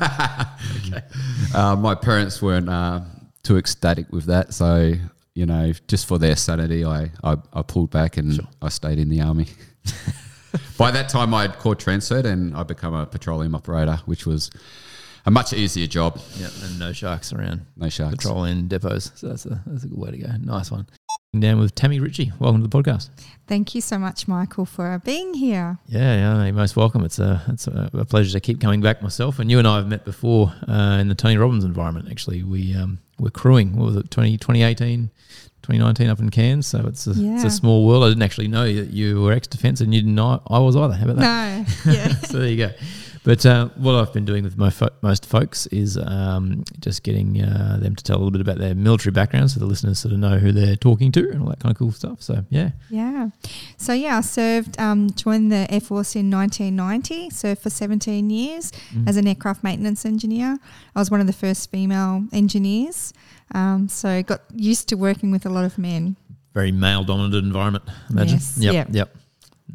uh, 1.54 1.76
my 1.76 1.94
parents 1.94 2.42
weren't 2.42 2.68
uh, 2.68 3.00
too 3.42 3.56
ecstatic 3.56 4.12
with 4.12 4.26
that, 4.26 4.52
so 4.52 4.92
you 5.34 5.46
know, 5.46 5.72
just 5.88 6.06
for 6.06 6.18
their 6.18 6.36
sanity, 6.36 6.84
I 6.84 7.10
I, 7.24 7.36
I 7.52 7.62
pulled 7.62 7.90
back 7.90 8.18
and 8.18 8.46
I 8.60 8.68
stayed 8.68 8.98
in 8.98 9.08
the 9.08 9.22
army. 9.22 9.46
By 10.78 10.90
that 10.90 11.08
time, 11.08 11.32
I 11.32 11.42
had 11.42 11.58
corps 11.58 11.74
transferred 11.74 12.26
and 12.26 12.54
I 12.54 12.62
become 12.62 12.92
a 12.92 13.06
petroleum 13.06 13.54
operator, 13.54 14.00
which 14.04 14.26
was 14.26 14.50
a 15.24 15.30
much 15.30 15.52
easier 15.52 15.86
job. 15.86 16.20
yeah, 16.38 16.48
and 16.64 16.78
no 16.78 16.92
sharks 16.92 17.32
around 17.32 17.66
No 17.76 17.88
sharks. 17.88 18.16
patrolling 18.16 18.68
depots. 18.68 19.12
So 19.14 19.28
that's 19.28 19.46
a 19.46 19.62
that's 19.66 19.84
a 19.84 19.88
good 19.88 19.98
way 19.98 20.10
to 20.10 20.18
go. 20.18 20.28
Nice 20.40 20.70
one. 20.70 20.86
Down 21.38 21.58
with 21.60 21.74
Tammy 21.74 21.98
Ritchie. 21.98 22.30
Welcome 22.38 22.60
to 22.62 22.68
the 22.68 22.82
podcast. 22.82 23.08
Thank 23.46 23.74
you 23.74 23.80
so 23.80 23.98
much, 23.98 24.28
Michael, 24.28 24.66
for 24.66 25.00
being 25.02 25.32
here. 25.32 25.78
Yeah, 25.86 26.14
yeah, 26.16 26.44
you're 26.44 26.52
most 26.52 26.76
welcome. 26.76 27.04
It's 27.04 27.18
a 27.18 27.42
it's 27.48 27.66
a, 27.66 27.88
a 27.94 28.04
pleasure 28.04 28.32
to 28.32 28.40
keep 28.40 28.60
coming 28.60 28.82
back 28.82 29.00
myself. 29.02 29.38
And 29.38 29.50
you 29.50 29.58
and 29.58 29.66
I 29.66 29.76
have 29.76 29.88
met 29.88 30.04
before 30.04 30.52
uh, 30.68 30.98
in 31.00 31.08
the 31.08 31.14
Tony 31.14 31.38
Robbins 31.38 31.64
environment. 31.64 32.08
Actually, 32.10 32.42
we 32.42 32.74
um, 32.76 32.98
were 33.18 33.30
crewing. 33.30 33.76
What 33.76 33.86
was 33.86 33.96
it? 33.96 34.10
20, 34.10 34.36
2018, 34.36 35.10
2019 35.62 36.08
up 36.10 36.18
in 36.20 36.28
Cairns. 36.28 36.66
So 36.66 36.84
it's 36.86 37.06
a, 37.06 37.12
it's 37.16 37.44
a 37.44 37.50
small 37.50 37.86
world. 37.86 38.04
I 38.04 38.08
didn't 38.08 38.22
actually 38.24 38.48
know 38.48 38.70
that 38.70 38.90
you 38.90 39.22
were 39.22 39.32
ex 39.32 39.46
defence, 39.46 39.80
and 39.80 39.94
you 39.94 40.02
didn't 40.02 40.14
know 40.16 40.42
I 40.48 40.58
was 40.58 40.76
either. 40.76 40.92
How 40.94 41.04
about 41.04 41.16
that? 41.16 41.86
No, 41.86 41.92
yeah. 41.92 42.08
so 42.08 42.40
there 42.40 42.48
you 42.48 42.56
go. 42.58 42.70
But 43.24 43.46
uh, 43.46 43.68
what 43.76 43.94
I've 43.94 44.12
been 44.12 44.24
doing 44.24 44.42
with 44.42 44.58
most, 44.58 44.78
fo- 44.78 44.88
most 45.00 45.26
folks 45.26 45.68
is 45.68 45.96
um, 45.96 46.64
just 46.80 47.04
getting 47.04 47.40
uh, 47.40 47.78
them 47.80 47.94
to 47.94 48.02
tell 48.02 48.16
a 48.16 48.18
little 48.18 48.32
bit 48.32 48.40
about 48.40 48.58
their 48.58 48.74
military 48.74 49.12
background 49.12 49.52
so 49.52 49.60
the 49.60 49.66
listeners 49.66 50.00
sort 50.00 50.12
of 50.12 50.18
know 50.18 50.38
who 50.38 50.50
they're 50.50 50.74
talking 50.74 51.12
to 51.12 51.30
and 51.30 51.40
all 51.40 51.48
that 51.48 51.60
kind 51.60 51.70
of 51.72 51.78
cool 51.78 51.92
stuff. 51.92 52.20
So, 52.20 52.44
yeah. 52.50 52.70
Yeah. 52.90 53.28
So, 53.76 53.92
yeah, 53.92 54.18
I 54.18 54.22
served, 54.22 54.76
um, 54.80 55.10
joined 55.10 55.52
the 55.52 55.72
Air 55.72 55.80
Force 55.80 56.16
in 56.16 56.32
1990, 56.32 57.30
served 57.30 57.62
for 57.62 57.70
17 57.70 58.28
years 58.28 58.72
as 59.06 59.16
an 59.16 59.28
aircraft 59.28 59.62
maintenance 59.62 60.04
engineer. 60.04 60.58
I 60.96 60.98
was 60.98 61.08
one 61.08 61.20
of 61.20 61.28
the 61.28 61.32
first 61.32 61.70
female 61.70 62.24
engineers. 62.32 63.12
Um, 63.54 63.88
so, 63.88 64.22
got 64.24 64.40
used 64.52 64.88
to 64.88 64.96
working 64.96 65.30
with 65.30 65.46
a 65.46 65.50
lot 65.50 65.64
of 65.64 65.78
men. 65.78 66.16
Very 66.54 66.72
male 66.72 67.04
dominated 67.04 67.44
environment, 67.44 67.84
imagine. 68.10 68.34
Yes, 68.38 68.58
Yep. 68.58 68.74
yep. 68.74 68.88
Yep. 68.90 69.16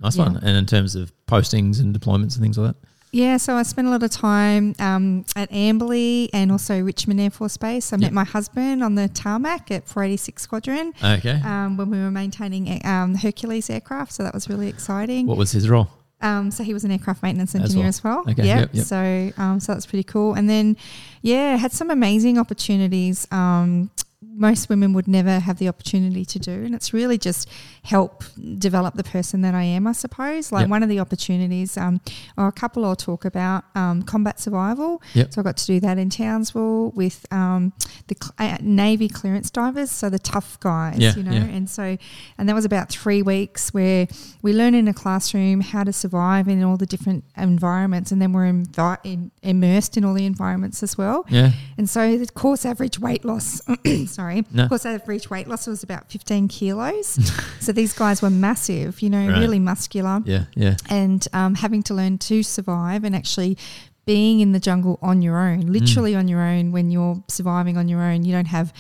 Nice 0.02 0.18
Yeah. 0.18 0.24
one. 0.26 0.36
And 0.38 0.58
in 0.58 0.66
terms 0.66 0.96
of 0.96 1.14
postings 1.28 1.80
and 1.80 1.98
deployments 1.98 2.34
and 2.36 2.42
things 2.44 2.58
like 2.58 2.74
that. 2.76 2.88
Yeah, 3.18 3.38
so 3.38 3.56
I 3.56 3.64
spent 3.64 3.88
a 3.88 3.90
lot 3.90 4.04
of 4.04 4.12
time 4.12 4.76
um, 4.78 5.26
at 5.36 5.50
Amberley 5.52 6.30
and 6.34 6.52
also 6.52 6.80
Richmond 6.82 7.20
Air 7.20 7.32
Force 7.32 7.58
Base. 7.58 7.92
I 7.92 7.96
Yeah. 7.96 8.02
met 8.08 8.14
my 8.14 8.24
husband 8.24 8.84
on 8.84 8.94
the 8.94 9.08
tarmac 9.08 9.72
at 9.72 9.88
486 9.88 10.40
Squadron 10.44 10.94
Okay. 11.04 11.42
um, 11.44 11.78
when 11.78 11.90
we 11.90 11.98
were 11.98 12.12
maintaining 12.12 12.64
um, 12.86 13.16
Hercules 13.16 13.72
aircraft. 13.72 14.12
So 14.14 14.22
that 14.22 14.36
was 14.36 14.48
really 14.50 14.68
exciting. 14.68 15.26
what 15.26 15.38
was 15.38 15.52
his 15.52 15.68
role? 15.68 15.88
Um, 16.22 16.52
so 16.52 16.64
he 16.64 16.74
was 16.76 16.84
an 16.84 16.92
aircraft 16.92 17.24
maintenance 17.24 17.56
As 17.56 17.62
engineer 17.62 17.84
well. 17.86 17.90
as 17.90 18.04
well. 18.04 18.20
Okay, 18.30 18.46
Yeah. 18.46 18.60
yep, 18.60 18.70
yep. 18.74 18.86
So 18.86 19.32
um, 19.38 19.60
so 19.60 19.74
that's 19.74 19.88
pretty 19.88 20.04
cool. 20.04 20.36
And 20.36 20.48
then 20.48 20.78
yeah, 21.24 21.58
had 21.58 21.72
some 21.72 21.90
amazing 21.90 22.38
opportunities. 22.38 23.28
Um, 23.32 23.90
most 24.22 24.70
women 24.70 24.94
would 24.94 25.08
never 25.08 25.40
have 25.40 25.58
the 25.58 25.68
opportunity 25.68 26.24
to 26.26 26.38
do, 26.40 26.52
and 26.66 26.76
it's 26.76 26.94
really 26.94 27.18
just 27.18 27.50
help 27.88 28.22
develop 28.60 28.96
the 28.96 29.04
person 29.04 29.40
that 29.42 29.56
I 29.56 29.64
am, 29.64 29.88
I 29.88 29.94
suppose. 29.94 30.52
Like 30.52 30.64
Yep. 30.64 30.70
one 30.70 30.84
of 30.84 30.90
the 30.90 31.00
opportunities, 31.00 31.78
um, 31.78 32.02
or 32.38 32.48
a 32.48 32.52
couple 32.52 32.84
I'll 32.84 32.98
talk 32.98 33.24
about, 33.24 33.64
um, 33.76 34.04
combat 34.04 34.42
survival. 34.42 35.02
Yep. 35.14 35.34
So 35.34 35.40
I 35.42 35.44
got 35.44 35.56
to 35.58 35.66
do 35.66 35.80
that 35.80 35.98
in 35.98 36.10
Townsville 36.10 36.92
with 36.92 37.26
um, 37.32 37.72
the 38.08 38.16
cl- 38.22 38.34
uh, 38.40 38.58
Navy 38.62 39.08
clearance 39.08 39.50
divers, 39.50 39.90
so 39.90 40.10
the 40.10 40.20
tough 40.20 40.60
guys, 40.60 40.98
Yeah, 41.00 41.16
you 41.16 41.24
know. 41.24 41.32
yeah. 41.32 41.44
And 41.58 41.70
so, 41.70 41.98
and 42.38 42.50
that 42.50 42.56
was 42.56 42.66
about 42.66 42.90
three 42.90 43.22
weeks 43.22 43.74
where 43.74 44.08
we 44.42 44.52
learn 44.52 44.76
in 44.76 44.90
a 44.90 44.94
classroom 44.94 45.62
how 45.62 45.86
to 45.86 45.94
survive 45.94 46.50
in 46.50 46.62
all 46.64 46.76
the 46.76 46.86
different 46.86 47.24
environments, 47.38 48.12
and 48.12 48.22
then 48.22 48.34
we're 48.34 48.52
invi- 48.52 48.98
in, 49.06 49.32
immersed 49.44 49.96
in 49.96 50.04
all 50.04 50.14
the 50.14 50.26
environments 50.26 50.84
as 50.84 50.98
well. 50.98 51.26
Yeah. 51.30 51.52
And 51.78 51.90
so 51.90 52.18
the 52.18 52.28
course 52.28 52.66
average 52.66 53.00
weight 53.00 53.24
loss, 53.24 53.62
sorry, 54.08 54.44
No. 54.52 54.68
course 54.68 54.86
average 54.86 55.30
weight 55.30 55.48
loss 55.48 55.68
was 55.68 55.84
about 55.84 56.12
15 56.12 56.50
kilos. 56.50 57.18
so 57.62 57.72
these 57.78 57.94
guys 57.94 58.22
were 58.22 58.30
massive, 58.48 58.92
you 59.04 59.10
know, 59.16 59.26
Right. 59.28 59.40
really 59.44 59.60
muscular 59.60 60.18
Yeah. 60.26 60.46
Yeah. 60.56 60.76
and 60.90 61.22
um, 61.40 61.56
having 61.56 61.82
to 61.84 61.94
learn 61.94 62.18
to 62.30 62.36
survive 62.44 63.04
and 63.06 63.16
actually 63.16 63.58
being 64.06 64.40
in 64.40 64.52
the 64.52 64.60
jungle 64.60 64.98
on 65.02 65.22
your 65.22 65.38
own, 65.48 65.62
literally 65.78 66.14
on 66.22 66.28
your 66.28 66.42
own 66.52 66.72
when 66.72 66.90
you're 66.92 67.18
surviving 67.28 67.76
on 67.78 67.88
your 67.88 68.02
own. 68.02 68.24
You 68.26 68.32
don't 68.38 68.48
have 68.58 68.74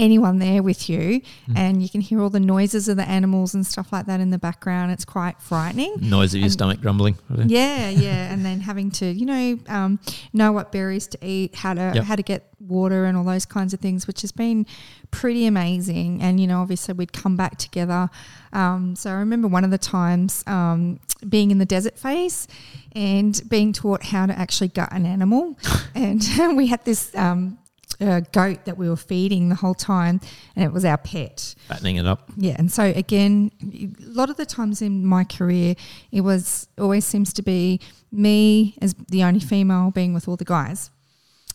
anyone 0.00 0.38
there 0.38 0.62
with 0.62 0.88
you, 0.88 1.20
and 1.54 1.82
you 1.82 1.88
can 1.88 2.00
hear 2.00 2.20
all 2.22 2.30
the 2.30 2.40
noises 2.40 2.88
of 2.88 2.96
the 2.96 3.08
animals 3.08 3.54
and 3.54 3.66
stuff 3.66 3.92
like 3.92 4.06
that 4.06 4.18
in 4.20 4.30
the 4.30 4.38
background. 4.38 4.90
It's 4.92 5.04
quite 5.04 5.40
frightening. 5.40 5.94
Noise 6.00 6.34
of 6.34 6.40
your 6.40 6.50
stomach 6.50 6.80
grumbling. 6.80 7.16
Yeah, 7.46 7.90
yeah, 7.90 8.32
and 8.32 8.44
then 8.44 8.60
having 8.60 8.90
to, 8.92 9.06
you 9.06 9.26
know, 9.26 9.58
um, 9.68 10.00
know 10.32 10.52
what 10.52 10.72
berries 10.72 11.06
to 11.08 11.18
eat, 11.24 11.54
how 11.54 11.74
to 11.74 11.92
Yep. 11.94 12.04
how 12.04 12.16
to 12.16 12.22
get 12.22 12.46
water, 12.58 13.04
and 13.04 13.16
all 13.16 13.24
those 13.24 13.46
kinds 13.46 13.72
of 13.74 13.80
things, 13.80 14.06
which 14.06 14.22
has 14.22 14.32
been 14.32 14.66
pretty 15.10 15.44
amazing. 15.46 16.20
And 16.22 16.40
you 16.40 16.46
know, 16.46 16.60
obviously, 16.62 16.94
we'd 16.94 17.12
come 17.12 17.36
back 17.36 17.56
together. 17.58 18.08
Um, 18.52 18.96
so 18.96 19.10
I 19.10 19.14
remember 19.14 19.48
one 19.48 19.64
of 19.64 19.70
the 19.70 19.78
times 19.78 20.42
um, 20.46 20.98
being 21.28 21.50
in 21.50 21.58
the 21.58 21.66
desert 21.66 21.98
phase 21.98 22.48
and 22.96 23.40
being 23.48 23.72
taught 23.72 24.02
how 24.04 24.26
to 24.26 24.36
actually 24.38 24.68
gut 24.68 24.92
an 24.92 25.06
animal, 25.06 25.56
and 25.94 26.22
we 26.56 26.66
had 26.68 26.84
this. 26.84 27.14
Um, 27.14 27.58
uh, 28.00 28.20
goat 28.32 28.64
that 28.64 28.78
we 28.78 28.88
were 28.88 28.96
feeding 28.96 29.48
the 29.48 29.54
whole 29.56 29.74
time, 29.74 30.20
and 30.56 30.64
it 30.64 30.72
was 30.72 30.84
our 30.84 30.98
pet. 30.98 31.54
Fattening 31.68 31.96
it 31.96 32.06
up. 32.06 32.30
Yeah, 32.36 32.56
and 32.58 32.70
so 32.72 32.84
again, 32.84 33.50
a 33.62 33.88
lot 34.06 34.30
of 34.30 34.36
the 34.36 34.46
times 34.46 34.80
in 34.82 35.04
my 35.04 35.24
career, 35.24 35.74
it 36.12 36.22
was 36.22 36.68
always 36.78 37.04
seems 37.04 37.32
to 37.34 37.42
be 37.42 37.80
me 38.12 38.74
as 38.80 38.94
the 39.08 39.22
only 39.24 39.40
female 39.40 39.90
being 39.90 40.14
with 40.14 40.28
all 40.28 40.36
the 40.36 40.44
guys. 40.44 40.90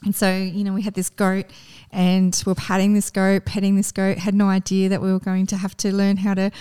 And 0.04 0.14
so, 0.14 0.36
you 0.36 0.64
know, 0.64 0.74
we 0.74 0.84
had 0.84 0.94
this 0.94 1.10
goat 1.10 1.46
and 1.92 2.40
we 2.46 2.52
are 2.52 2.56
patting 2.56 2.94
this 2.94 3.10
goat, 3.10 3.46
petting 3.46 3.76
this 3.76 3.92
goat, 3.92 4.18
had 4.20 4.36
no 4.36 4.48
idea 4.50 4.90
that 4.90 5.02
we 5.02 5.12
were 5.12 5.20
going 5.20 5.48
to 5.48 5.58
have 5.58 5.76
to 5.78 5.92
learn 5.92 6.18
how 6.18 6.34
to 6.36 6.52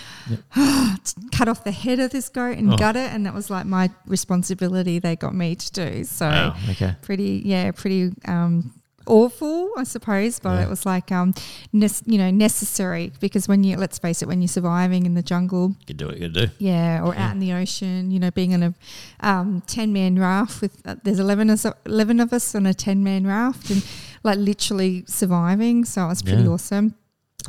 cut 1.31 1.47
off 1.47 1.63
the 1.63 1.71
head 1.71 1.99
of 1.99 2.11
this 2.11 2.29
goat 2.29 2.57
and 2.57 2.73
Oh. 2.73 2.77
gut 2.77 2.95
it. 2.95 3.11
And 3.11 3.25
that 3.25 3.33
was 3.33 3.49
like 3.49 3.65
my 3.65 3.89
responsibility 4.07 4.99
they 4.99 5.15
got 5.15 5.35
me 5.35 5.55
to 5.55 5.71
do. 5.71 6.03
So, 6.05 6.27
Wow. 6.27 6.55
Okay. 6.71 6.95
pretty 7.01 7.41
yeah 7.45 7.71
pretty 7.71 8.11
um 8.25 8.73
awful 9.07 9.69
i 9.77 9.83
suppose 9.83 10.39
but 10.39 10.51
Yeah. 10.55 10.63
it 10.63 10.69
was 10.69 10.85
like 10.85 11.11
um 11.11 11.33
nec- 11.73 12.01
you 12.05 12.17
know 12.17 12.31
necessary 12.31 13.11
because 13.19 13.47
when 13.47 13.63
you 13.63 13.77
let's 13.77 13.99
face 13.99 14.21
it 14.21 14.27
when 14.27 14.41
you're 14.41 14.47
surviving 14.47 15.05
in 15.05 15.13
the 15.13 15.21
jungle 15.21 15.75
You 15.87 15.93
do 15.95 16.07
what 16.07 16.17
you 16.19 16.29
do. 16.29 16.47
yeah 16.57 17.01
or 17.03 17.15
out 17.15 17.33
in 17.33 17.39
the 17.39 17.53
ocean 17.53 18.09
you 18.11 18.19
know 18.19 18.31
being 18.31 18.51
in 18.51 18.63
a 18.63 18.73
um 19.19 19.61
10 19.67 19.93
man 19.93 20.17
raft 20.19 20.61
with 20.61 20.81
uh, 20.85 20.95
there's 21.03 21.19
11 21.19 21.49
of, 21.49 21.65
us, 21.65 21.73
11 21.85 22.19
of 22.19 22.33
us 22.33 22.55
on 22.55 22.65
a 22.65 22.73
10 22.73 23.03
man 23.03 23.25
raft 23.27 23.69
and 23.69 23.85
like 24.23 24.37
literally 24.39 25.03
surviving 25.07 25.85
so 25.85 26.05
it 26.05 26.07
was 26.07 26.21
pretty 26.23 26.43
Yeah. 26.43 26.49
awesome 26.49 26.95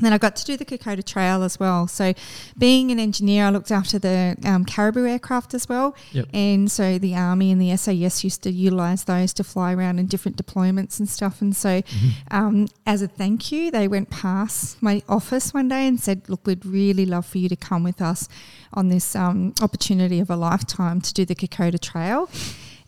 then 0.05 0.13
I 0.13 0.19
got 0.19 0.37
to 0.37 0.45
do 0.45 0.57
the 0.57 0.65
Kokoda 0.65 1.03
Trail 1.03 1.43
as 1.43 1.59
well. 1.59 1.87
So, 1.87 2.13
being 2.59 2.91
an 2.91 2.99
engineer, 2.99 3.47
I 3.47 3.51
looked 3.51 3.71
after 3.71 3.99
the 3.99 4.37
um, 4.45 4.65
Caribou 4.65 5.07
aircraft 5.07 5.55
as 5.55 5.69
well. 5.69 5.97
Yep. 6.13 6.27
And 6.33 6.71
so 6.71 6.99
the 6.99 7.15
Army 7.15 7.51
and 7.51 7.61
the 7.61 7.75
SAS 7.77 8.23
used 8.23 8.43
to 8.43 8.51
utilize 8.51 9.05
those 9.05 9.33
to 9.35 9.45
fly 9.45 9.73
around 9.73 9.99
in 9.99 10.07
different 10.07 10.37
deployments 10.37 10.99
and 10.99 11.09
stuff. 11.09 11.41
And 11.41 11.57
so, 11.57 11.83
um, 12.31 12.69
as 12.85 13.03
a 13.03 13.09
thank 13.09 13.51
you, 13.51 13.71
they 13.71 13.89
went 13.89 14.11
past 14.11 14.83
my 14.83 15.03
office 15.09 15.55
one 15.55 15.69
day 15.69 15.87
and 15.87 15.99
said, 15.99 16.29
Look, 16.29 16.47
we'd 16.47 16.67
really 16.67 17.07
love 17.07 17.27
for 17.27 17.39
you 17.39 17.49
to 17.49 17.57
come 17.57 17.83
with 17.83 18.03
us 18.03 18.29
on 18.75 18.89
this 18.89 19.17
um, 19.17 19.55
opportunity 19.63 20.21
of 20.21 20.31
a 20.31 20.37
lifetime 20.37 21.01
to 21.01 21.15
do 21.15 21.25
the 21.25 21.35
Kokoda 21.35 21.81
Trail. 21.81 22.29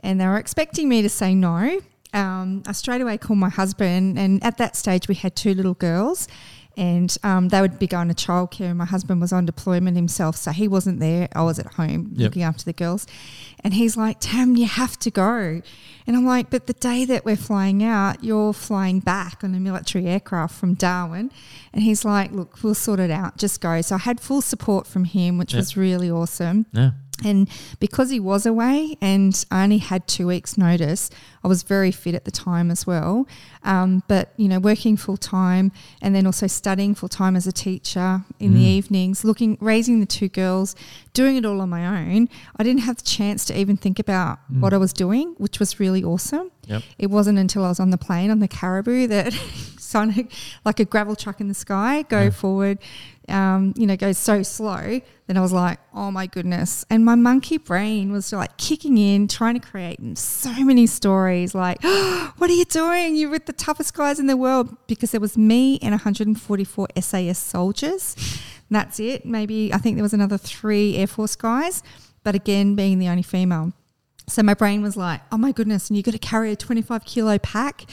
And 0.01 0.21
they 0.21 0.27
were 0.27 0.38
expecting 0.38 0.88
me 0.88 1.03
to 1.03 1.09
say 1.09 1.35
no. 1.35 1.81
Um, 2.14 2.62
I 2.66 2.73
straight 2.73 3.01
away 3.01 3.18
called 3.18 3.38
my 3.38 3.51
husband, 3.51 4.18
and 4.18 4.42
at 4.42 4.57
that 4.59 4.77
stage, 4.77 5.09
we 5.09 5.14
had 5.14 5.37
two 5.37 5.53
little 5.53 5.75
girls 5.75 6.27
and 6.78 7.14
um, 7.24 7.48
they 7.48 7.60
would 7.60 7.78
be 7.78 7.86
going 7.86 8.08
to 8.08 8.14
childcare. 8.14 8.70
And 8.70 8.78
my 8.78 8.84
husband 8.86 9.20
was 9.20 9.32
on 9.32 9.44
deployment 9.44 9.96
himself, 9.96 10.36
so 10.36 10.52
he 10.52 10.66
wasn't 10.68 11.00
there. 11.00 11.28
I 11.34 11.42
was 11.42 11.58
at 11.58 11.66
home 11.74 12.12
Yep. 12.14 12.24
looking 12.30 12.42
after 12.44 12.64
the 12.64 12.72
girls, 12.72 13.06
and 13.62 13.74
he's 13.74 13.96
like, 13.96 14.16
"Tam, 14.20 14.56
you 14.56 14.66
have 14.66 14.98
to 15.00 15.10
go," 15.10 15.60
and 16.06 16.16
I'm 16.16 16.24
like, 16.24 16.48
"But 16.48 16.66
the 16.68 16.72
day 16.74 17.04
that 17.04 17.24
we're 17.24 17.36
flying 17.36 17.82
out, 17.82 18.22
you're 18.24 18.52
flying 18.54 19.00
back 19.00 19.42
on 19.44 19.54
a 19.54 19.60
military 19.60 20.06
aircraft 20.06 20.54
from 20.54 20.74
Darwin," 20.74 21.30
and 21.74 21.82
he's 21.82 22.04
like, 22.04 22.32
"Look, 22.32 22.62
we'll 22.62 22.74
sort 22.74 23.00
it 23.00 23.10
out. 23.10 23.36
Just 23.36 23.60
go." 23.60 23.80
So 23.82 23.96
I 23.96 23.98
had 23.98 24.20
full 24.20 24.40
support 24.40 24.86
from 24.86 25.04
him, 25.04 25.36
which 25.36 25.52
Yep. 25.54 25.58
was 25.60 25.76
really 25.76 26.10
awesome. 26.10 26.66
Yeah. 26.72 26.90
And 27.24 27.48
because 27.81 28.11
he 28.11 28.20
was 28.20 28.46
away 28.46 28.96
and 29.00 29.44
I 29.50 29.64
only 29.64 29.78
had 29.78 30.07
two 30.07 30.28
weeks' 30.28 30.57
notice, 30.57 31.11
I 31.42 31.48
was 31.48 31.62
very 31.62 31.90
fit 31.90 32.14
at 32.14 32.24
the 32.24 32.31
time 32.31 32.70
as 32.70 32.87
well. 32.87 33.26
Um, 33.64 34.02
but, 34.09 34.33
you 34.37 34.48
know, 34.48 34.59
working 34.59 34.96
full 34.96 35.16
time 35.16 35.72
and 36.00 36.14
then 36.14 36.26
also 36.26 36.46
studying 36.46 36.94
full 36.94 37.09
time 37.09 37.37
as 37.37 37.46
a 37.46 37.52
teacher 37.52 38.24
in 38.38 38.54
the 38.54 38.61
evenings, 38.61 39.24
looking, 39.24 39.59
raising 39.61 40.00
the 40.00 40.07
two 40.07 40.28
girls, 40.28 40.76
doing 41.12 41.37
it 41.37 41.44
all 41.44 41.61
on 41.61 41.68
my 41.68 41.87
own, 41.87 42.28
I 42.57 42.62
didn't 42.62 42.83
have 42.83 42.96
the 42.96 43.04
chance 43.04 43.44
to 43.46 43.59
even 43.59 43.76
think 43.76 43.98
about 43.98 44.38
what 44.50 44.72
I 44.72 44.76
was 44.78 44.92
doing, 44.92 45.35
which 45.38 45.59
was 45.59 45.81
really 45.81 46.04
awesome. 46.04 46.50
Yep. 46.66 46.83
It 46.98 47.07
wasn't 47.09 47.38
until 47.38 47.64
I 47.64 47.68
was 47.68 47.81
on 47.81 47.90
the 47.90 47.98
plane 47.98 48.31
on 48.31 48.38
the 48.40 48.48
Caribou 48.48 49.07
that 49.09 49.33
Sonic, 49.88 50.33
like 50.64 50.81
a 50.81 50.85
gravel 50.85 51.16
truck 51.16 51.40
in 51.40 51.48
the 51.48 51.55
sky, 51.55 52.03
go 52.03 52.24
Yeah. 52.24 52.31
forward, 52.31 52.79
um, 53.29 53.72
you 53.77 53.87
know, 53.87 53.96
goes 53.96 54.18
so 54.18 54.42
slow. 54.42 55.01
Then 55.27 55.37
I 55.37 55.40
was 55.40 55.53
like, 55.53 55.79
oh 55.92 56.11
my 56.11 56.27
goodness. 56.27 56.85
And 56.90 57.05
my 57.05 57.14
monkey 57.14 57.59
brain 57.59 58.11
was 58.12 58.33
like 58.33 58.57
kicking 58.57 58.96
in, 58.96 59.29
trying 59.29 59.59
to 59.61 59.66
create 59.66 59.98
so 60.16 60.53
many 60.64 60.87
stories 60.87 61.55
like, 61.55 61.83
what 62.38 62.48
are 62.51 62.55
you 62.55 62.64
doing? 62.64 63.16
You're 63.16 63.31
with 63.31 63.46
the 63.46 63.53
toughest 63.53 63.92
guys 63.94 64.18
in 64.18 64.27
the 64.27 64.37
world. 64.37 64.74
Because 64.87 65.11
there 65.11 65.20
was 65.20 65.37
me 65.37 65.79
and 65.83 65.92
144 65.92 66.88
SAS 67.01 67.38
soldiers. 67.38 68.16
That's 68.70 69.01
it. 69.01 69.24
Maybe 69.27 69.72
I 69.72 69.79
think 69.79 69.96
there 69.96 70.03
was 70.03 70.14
another 70.14 70.38
three 70.38 70.96
Air 70.96 71.07
Force 71.07 71.37
guys. 71.37 71.83
But 72.24 72.35
again, 72.35 72.74
being 72.74 72.98
the 72.98 73.09
only 73.09 73.22
female. 73.22 73.72
So 74.28 74.42
my 74.42 74.54
brain 74.54 74.82
was 74.82 74.96
like, 74.96 75.20
oh 75.32 75.38
my 75.38 75.52
goodness, 75.52 75.88
and 75.88 75.96
you 75.96 76.02
got 76.02 76.12
to 76.12 76.18
carry 76.18 76.52
a 76.52 76.56
25 76.56 77.04
kilo 77.04 77.38
pack. 77.38 77.84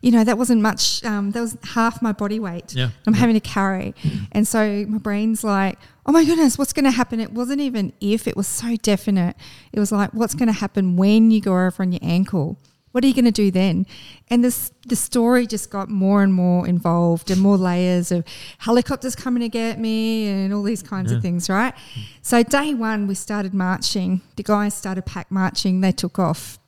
You 0.00 0.10
know, 0.10 0.24
that 0.24 0.36
wasn't 0.36 0.60
much, 0.60 1.02
um, 1.04 1.30
that 1.30 1.40
was 1.40 1.56
half 1.62 2.02
my 2.02 2.12
body 2.12 2.38
weight 2.38 2.74
Yeah. 2.74 2.90
I'm 3.06 3.14
having 3.14 3.34
to 3.34 3.40
carry. 3.40 3.94
And 4.32 4.46
so 4.46 4.84
my 4.86 4.98
brain's 4.98 5.42
like, 5.42 5.78
oh 6.06 6.12
my 6.12 6.24
goodness, 6.24 6.58
what's 6.58 6.72
going 6.72 6.84
to 6.84 6.90
happen? 6.90 7.20
It 7.20 7.32
wasn't 7.32 7.60
even 7.60 7.92
if, 8.00 8.28
it 8.28 8.36
was 8.36 8.46
so 8.46 8.76
definite. 8.76 9.36
It 9.72 9.80
was 9.80 9.92
like, 9.92 10.12
what's 10.12 10.34
going 10.34 10.48
to 10.48 10.52
happen 10.52 10.96
when 10.96 11.30
you 11.30 11.40
go 11.40 11.52
over 11.52 11.82
on 11.82 11.92
your 11.92 12.00
ankle? 12.02 12.58
What 12.94 13.02
are 13.02 13.08
you 13.08 13.14
going 13.14 13.24
to 13.24 13.32
do 13.32 13.50
then? 13.50 13.86
And 14.28 14.44
this 14.44 14.70
the 14.86 14.94
story 14.94 15.48
just 15.48 15.68
got 15.68 15.88
more 15.88 16.22
and 16.22 16.32
more 16.32 16.64
involved 16.64 17.28
and 17.28 17.40
more 17.40 17.56
layers 17.56 18.12
of 18.12 18.24
helicopters 18.58 19.16
coming 19.16 19.40
to 19.40 19.48
get 19.48 19.80
me 19.80 20.28
and 20.28 20.54
all 20.54 20.62
these 20.62 20.80
kinds 20.80 21.10
of 21.10 21.20
things, 21.20 21.50
right? 21.50 21.74
So 22.22 22.44
day 22.44 22.72
one 22.72 23.08
we 23.08 23.16
started 23.16 23.52
marching. 23.52 24.20
The 24.36 24.44
guys 24.44 24.74
started 24.74 25.06
pack 25.06 25.28
marching. 25.28 25.80
They 25.80 25.90
took 25.90 26.20
off 26.20 26.60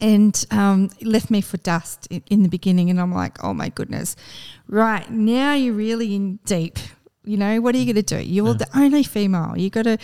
and 0.00 0.44
um, 0.50 0.90
left 1.00 1.30
me 1.30 1.40
for 1.40 1.58
dust 1.58 2.08
in, 2.10 2.24
in 2.28 2.42
the 2.42 2.48
beginning. 2.48 2.90
And 2.90 3.00
I'm 3.00 3.14
like, 3.14 3.44
oh 3.44 3.54
my 3.54 3.68
goodness, 3.68 4.16
right 4.66 5.08
now 5.12 5.54
you're 5.54 5.74
really 5.74 6.16
in 6.16 6.40
deep. 6.44 6.76
You 7.22 7.36
know, 7.36 7.60
what 7.60 7.76
are 7.76 7.78
you 7.78 7.84
going 7.84 8.04
to 8.04 8.16
do? 8.16 8.20
You're 8.20 8.54
the 8.54 8.66
only 8.76 9.04
female. 9.04 9.56
You 9.56 9.70
got 9.70 9.84
to 9.84 9.96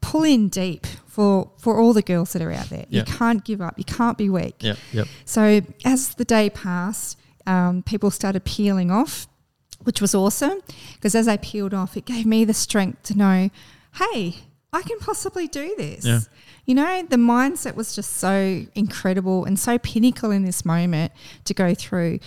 pull 0.00 0.24
in 0.24 0.48
deep 0.48 0.86
for 1.06 1.50
for 1.58 1.78
all 1.78 1.92
the 1.92 2.02
girls 2.02 2.32
that 2.32 2.42
are 2.42 2.52
out 2.52 2.70
there. 2.70 2.86
Yeah. 2.88 3.00
You 3.00 3.04
can't 3.04 3.44
give 3.44 3.60
up. 3.60 3.74
You 3.76 3.84
can't 3.84 4.16
be 4.16 4.28
weak. 4.28 4.62
Yep. 4.62 4.78
Yep. 4.92 5.08
So 5.24 5.60
as 5.84 6.14
the 6.14 6.24
day 6.24 6.50
passed, 6.50 7.18
um, 7.46 7.82
people 7.82 8.10
started 8.10 8.44
peeling 8.44 8.90
off, 8.90 9.26
which 9.82 10.00
was 10.00 10.14
awesome 10.14 10.60
because 10.94 11.14
as 11.14 11.28
I 11.28 11.36
peeled 11.36 11.74
off, 11.74 11.96
it 11.96 12.04
gave 12.04 12.26
me 12.26 12.44
the 12.44 12.54
strength 12.54 13.02
to 13.04 13.16
know, 13.16 13.50
hey, 13.94 14.36
I 14.72 14.82
can 14.82 14.98
possibly 14.98 15.48
do 15.48 15.74
this. 15.76 16.04
Yeah. 16.04 16.20
You 16.64 16.74
know, 16.74 17.02
the 17.08 17.16
mindset 17.16 17.74
was 17.74 17.94
just 17.94 18.18
so 18.18 18.64
incredible 18.74 19.44
and 19.44 19.58
so 19.58 19.78
pinnacle 19.78 20.30
in 20.30 20.44
this 20.44 20.64
moment 20.64 21.12
to 21.44 21.54
go 21.54 21.74
through. 21.74 22.20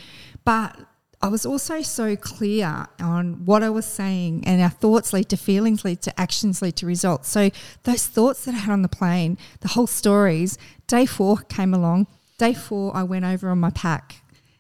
But 0.44 0.78
I 1.24 1.30
was 1.30 1.46
also 1.46 1.82
so 1.82 2.18
clear 2.18 2.86
on 3.00 3.46
what 3.46 3.64
I 3.64 3.70
was 3.70 3.86
saying, 3.86 4.44
and 4.46 4.62
our 4.62 4.70
thoughts 4.70 5.14
lead 5.14 5.30
to 5.30 5.38
feelings, 5.38 5.86
lead 5.86 6.02
to 6.02 6.20
actions, 6.20 6.62
lead 6.62 6.76
to 6.76 6.86
results. 6.86 7.30
So, 7.30 7.50
those 7.84 8.06
thoughts 8.06 8.44
that 8.44 8.54
I 8.54 8.58
had 8.58 8.74
on 8.74 8.82
the 8.82 8.90
plane, 8.90 9.38
the 9.62 9.70
whole 9.70 9.88
stories, 9.88 10.58
day 10.86 11.06
four 11.06 11.38
came 11.38 11.74
along. 11.74 12.08
Day 12.38 12.54
four, 12.54 12.94
I 12.94 13.04
went 13.04 13.24
over 13.24 13.50
on 13.50 13.60
my 13.60 13.70
pack, 13.70 14.18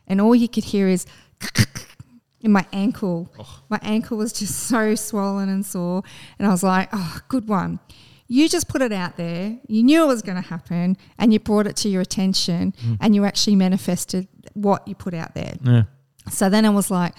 and 0.07 0.21
all 0.21 0.33
you 0.33 0.47
could 0.47 0.63
hear 0.63 0.87
is 0.87 1.05
in 2.39 2.53
my 2.53 2.65
ankle. 2.71 3.29
Oh. 3.37 3.63
My 3.67 3.79
ankle 3.81 4.17
was 4.17 4.31
just 4.31 4.57
so 4.57 4.95
swollen 4.95 5.49
and 5.49 5.65
sore. 5.65 6.03
And 6.39 6.47
I 6.47 6.51
was 6.51 6.63
like, 6.63 6.87
oh, 6.93 7.19
good 7.27 7.49
one. 7.49 7.81
You 8.27 8.47
just 8.47 8.69
put 8.69 8.81
it 8.81 8.93
out 8.93 9.17
there. 9.17 9.57
You 9.67 9.83
knew 9.83 10.03
it 10.03 10.07
was 10.07 10.21
going 10.21 10.41
to 10.41 10.47
happen 10.47 10.97
and 11.19 11.33
you 11.33 11.39
brought 11.39 11.67
it 11.67 11.75
to 11.77 11.89
your 11.89 12.01
attention 12.01 12.73
mm. 12.81 12.97
and 13.01 13.13
you 13.13 13.25
actually 13.25 13.55
manifested 13.55 14.27
what 14.53 14.87
you 14.87 14.95
put 14.95 15.13
out 15.13 15.35
there. 15.35 15.55
Yeah. 15.61 15.83
So 16.29 16.49
then 16.49 16.65
I 16.65 16.69
was 16.69 16.89
like, 16.89 17.13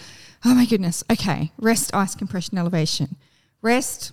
oh 0.44 0.54
my 0.54 0.66
goodness, 0.66 1.04
okay, 1.10 1.52
rest, 1.58 1.94
ice, 1.94 2.14
compression, 2.14 2.58
elevation. 2.58 3.16
Rest, 3.62 4.12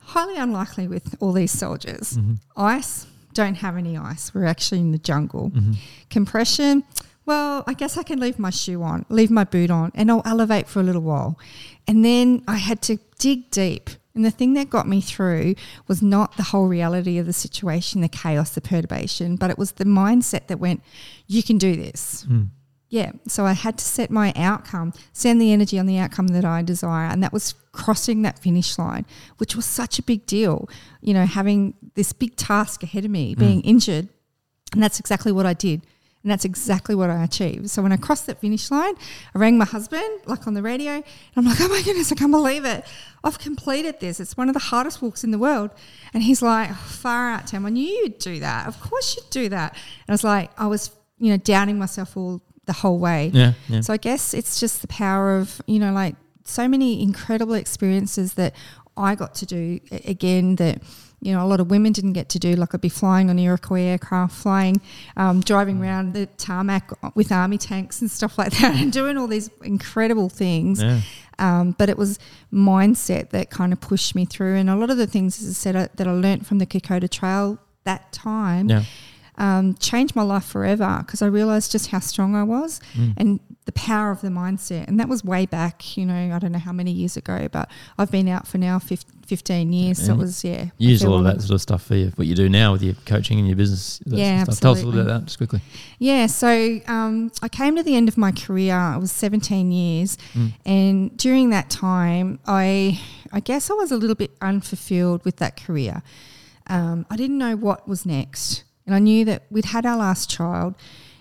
highly 0.00 0.36
unlikely 0.36 0.88
with 0.88 1.14
all 1.20 1.32
these 1.32 1.52
soldiers. 1.52 2.14
Mm-hmm. 2.14 2.34
Ice, 2.56 3.06
don't 3.34 3.56
have 3.56 3.76
any 3.76 3.96
ice. 3.96 4.34
We're 4.34 4.46
actually 4.46 4.80
in 4.80 4.92
the 4.92 4.98
jungle. 4.98 5.50
Mm-hmm. 5.50 5.72
Compression, 6.10 6.84
well, 7.26 7.62
I 7.66 7.74
guess 7.74 7.96
I 7.96 8.02
can 8.02 8.18
leave 8.18 8.38
my 8.38 8.50
shoe 8.50 8.82
on, 8.82 9.04
leave 9.08 9.30
my 9.30 9.44
boot 9.44 9.70
on, 9.70 9.92
and 9.94 10.10
I'll 10.10 10.22
elevate 10.24 10.66
for 10.66 10.80
a 10.80 10.82
little 10.82 11.02
while. 11.02 11.38
And 11.86 12.04
then 12.04 12.42
I 12.48 12.56
had 12.56 12.80
to 12.82 12.98
dig 13.18 13.50
deep. 13.50 13.90
And 14.14 14.24
the 14.24 14.30
thing 14.30 14.54
that 14.54 14.68
got 14.68 14.88
me 14.88 15.00
through 15.00 15.54
was 15.86 16.02
not 16.02 16.36
the 16.36 16.42
whole 16.42 16.66
reality 16.66 17.18
of 17.18 17.26
the 17.26 17.32
situation, 17.32 18.00
the 18.00 18.08
chaos, 18.08 18.50
the 18.50 18.60
perturbation, 18.60 19.36
but 19.36 19.50
it 19.50 19.58
was 19.58 19.72
the 19.72 19.84
mindset 19.84 20.48
that 20.48 20.58
went, 20.58 20.82
you 21.26 21.42
can 21.42 21.56
do 21.58 21.76
this. 21.76 22.24
Hmm. 22.26 22.44
Yeah, 22.90 23.12
so 23.26 23.44
I 23.44 23.52
had 23.52 23.76
to 23.78 23.84
set 23.84 24.10
my 24.10 24.32
outcome, 24.34 24.94
send 25.12 25.40
the 25.40 25.52
energy 25.52 25.78
on 25.78 25.86
the 25.86 25.98
outcome 25.98 26.28
that 26.28 26.44
I 26.44 26.62
desire, 26.62 27.08
and 27.08 27.22
that 27.22 27.32
was 27.32 27.54
crossing 27.72 28.22
that 28.22 28.38
finish 28.38 28.78
line, 28.78 29.04
which 29.36 29.54
was 29.54 29.66
such 29.66 29.98
a 29.98 30.02
big 30.02 30.24
deal. 30.24 30.68
You 31.02 31.12
know, 31.12 31.26
having 31.26 31.74
this 31.94 32.12
big 32.14 32.36
task 32.36 32.82
ahead 32.82 33.04
of 33.04 33.10
me, 33.10 33.34
mm. 33.34 33.38
being 33.38 33.60
injured, 33.60 34.08
and 34.72 34.82
that's 34.82 34.98
exactly 35.00 35.32
what 35.32 35.44
I 35.44 35.54
did. 35.54 35.82
And 36.24 36.32
that's 36.32 36.44
exactly 36.44 36.96
what 36.96 37.10
I 37.10 37.22
achieved. 37.22 37.70
So 37.70 37.80
when 37.80 37.92
I 37.92 37.96
crossed 37.96 38.26
that 38.26 38.40
finish 38.40 38.72
line, 38.72 38.94
I 39.34 39.38
rang 39.38 39.56
my 39.56 39.64
husband, 39.64 40.02
like 40.26 40.48
on 40.48 40.54
the 40.54 40.62
radio, 40.62 40.94
and 40.94 41.04
I'm 41.36 41.44
like, 41.44 41.60
oh 41.60 41.68
my 41.68 41.80
goodness, 41.82 42.10
I 42.10 42.16
can't 42.16 42.32
believe 42.32 42.64
it. 42.64 42.84
I've 43.22 43.38
completed 43.38 44.00
this. 44.00 44.18
It's 44.18 44.36
one 44.36 44.48
of 44.48 44.54
the 44.54 44.60
hardest 44.60 45.00
walks 45.00 45.22
in 45.22 45.30
the 45.30 45.38
world. 45.38 45.70
And 46.12 46.22
he's 46.22 46.42
like, 46.42 46.70
oh, 46.70 46.74
far 46.74 47.30
out, 47.30 47.46
Tam. 47.46 47.64
I 47.66 47.70
knew 47.70 47.86
you'd 47.86 48.18
do 48.18 48.40
that. 48.40 48.66
Of 48.66 48.80
course 48.80 49.16
you'd 49.16 49.30
do 49.30 49.48
that. 49.50 49.72
And 49.72 50.08
I 50.08 50.12
was 50.12 50.24
like, 50.24 50.50
I 50.58 50.66
was, 50.66 50.90
you 51.18 51.30
know, 51.30 51.36
doubting 51.36 51.78
myself 51.78 52.16
all 52.16 52.42
the 52.68 52.74
whole 52.74 52.98
way. 52.98 53.32
Yeah, 53.32 53.54
yeah. 53.68 53.80
So 53.80 53.92
I 53.94 53.96
guess 53.96 54.34
it's 54.34 54.60
just 54.60 54.82
the 54.82 54.88
power 54.88 55.38
of, 55.38 55.60
you 55.66 55.80
know, 55.80 55.90
like 55.90 56.14
so 56.44 56.68
many 56.68 57.02
incredible 57.02 57.54
experiences 57.54 58.34
that 58.34 58.54
I 58.96 59.14
got 59.14 59.34
to 59.36 59.46
do 59.46 59.80
again 59.90 60.56
that, 60.56 60.82
you 61.20 61.32
know, 61.32 61.42
a 61.42 61.48
lot 61.48 61.60
of 61.60 61.70
women 61.70 61.92
didn't 61.92 62.12
get 62.12 62.28
to 62.30 62.38
do. 62.38 62.52
Like 62.56 62.74
I'd 62.74 62.82
be 62.82 62.90
flying 62.90 63.30
on 63.30 63.38
Iroquois 63.38 63.80
aircraft, 63.80 64.34
flying, 64.34 64.82
um, 65.16 65.40
driving 65.40 65.80
around 65.80 66.12
the 66.12 66.26
tarmac 66.36 66.90
with 67.16 67.32
army 67.32 67.56
tanks 67.56 68.02
and 68.02 68.10
stuff 68.10 68.36
like 68.36 68.52
that, 68.58 68.74
and 68.82 68.92
doing 68.92 69.16
all 69.16 69.26
these 69.26 69.48
incredible 69.64 70.28
things. 70.28 70.82
Yeah. 70.82 71.00
Um, 71.38 71.74
but 71.78 71.88
it 71.88 71.96
was 71.96 72.18
mindset 72.52 73.30
that 73.30 73.48
kind 73.48 73.72
of 73.72 73.80
pushed 73.80 74.14
me 74.14 74.26
through. 74.26 74.56
And 74.56 74.68
a 74.68 74.76
lot 74.76 74.90
of 74.90 74.98
the 74.98 75.06
things, 75.06 75.40
as 75.40 75.48
I 75.48 75.52
said, 75.52 75.74
I, 75.74 75.88
that 75.94 76.06
I 76.06 76.12
learned 76.12 76.46
from 76.46 76.58
the 76.58 76.66
Kokoda 76.66 77.08
Trail 77.08 77.58
that 77.84 78.12
time 78.12 78.68
Yeah. 78.68 78.82
Um, 79.38 79.74
changed 79.74 80.14
my 80.14 80.22
life 80.22 80.44
forever 80.44 81.02
because 81.06 81.22
I 81.22 81.26
realized 81.26 81.72
just 81.72 81.88
how 81.88 82.00
strong 82.00 82.34
I 82.34 82.42
was 82.42 82.80
and 83.16 83.40
the 83.64 83.72
power 83.72 84.10
of 84.10 84.20
the 84.22 84.28
mindset. 84.28 84.88
And 84.88 84.98
that 84.98 85.08
was 85.08 85.22
way 85.22 85.44
back, 85.46 85.96
you 85.96 86.06
know, 86.06 86.34
I 86.34 86.38
don't 86.38 86.52
know 86.52 86.58
how 86.58 86.72
many 86.72 86.90
years 86.90 87.16
ago, 87.16 87.48
but 87.52 87.70
I've 87.98 88.10
been 88.10 88.26
out 88.26 88.46
for 88.46 88.56
now 88.58 88.78
15 88.78 89.72
years. 89.72 89.98
So 90.04 90.14
it 90.14 90.16
was, 90.16 90.42
yeah. 90.42 90.70
You 90.78 90.88
use 90.88 91.02
a 91.02 91.10
lot 91.10 91.18
of 91.18 91.24
that 91.24 91.42
sort 91.42 91.54
of 91.56 91.60
stuff 91.60 91.82
for 91.84 91.94
you, 91.94 92.10
what 92.16 92.26
you 92.26 92.34
do 92.34 92.48
now 92.48 92.72
with 92.72 92.82
your 92.82 92.94
coaching 93.04 93.38
and 93.38 93.46
your 93.46 93.56
business. 93.56 93.98
that 94.06 94.16
Yeah, 94.16 94.44
sort 94.44 94.56
of. 94.56 94.60
Tell 94.60 94.72
us 94.72 94.82
a 94.82 94.86
little 94.86 95.00
bit 95.00 95.06
about 95.06 95.20
that 95.20 95.26
just 95.26 95.36
quickly. 95.36 95.60
Yeah, 95.98 96.26
so 96.26 96.80
um, 96.86 97.30
I 97.42 97.48
came 97.48 97.76
to 97.76 97.82
the 97.82 97.94
end 97.94 98.08
of 98.08 98.16
my 98.16 98.32
career. 98.32 98.74
I 98.74 98.96
was 98.96 99.12
17 99.12 99.70
years, 99.70 100.16
and 100.64 101.16
during 101.18 101.50
that 101.50 101.68
time, 101.68 102.38
I 102.46 103.00
I 103.32 103.40
guess 103.40 103.70
I 103.70 103.74
was 103.74 103.92
a 103.92 103.96
little 103.96 104.16
bit 104.16 104.30
unfulfilled 104.40 105.24
with 105.26 105.36
that 105.36 105.62
career. 105.62 106.02
Um, 106.68 107.06
I 107.10 107.16
didn't 107.16 107.38
know 107.38 107.54
what 107.56 107.86
was 107.86 108.06
next, 108.06 108.64
and 108.88 108.94
I 108.94 108.98
knew 108.98 109.24
that 109.26 109.44
we'd 109.50 109.66
had 109.66 109.86
our 109.86 109.96
last 109.96 110.28
child, 110.30 110.74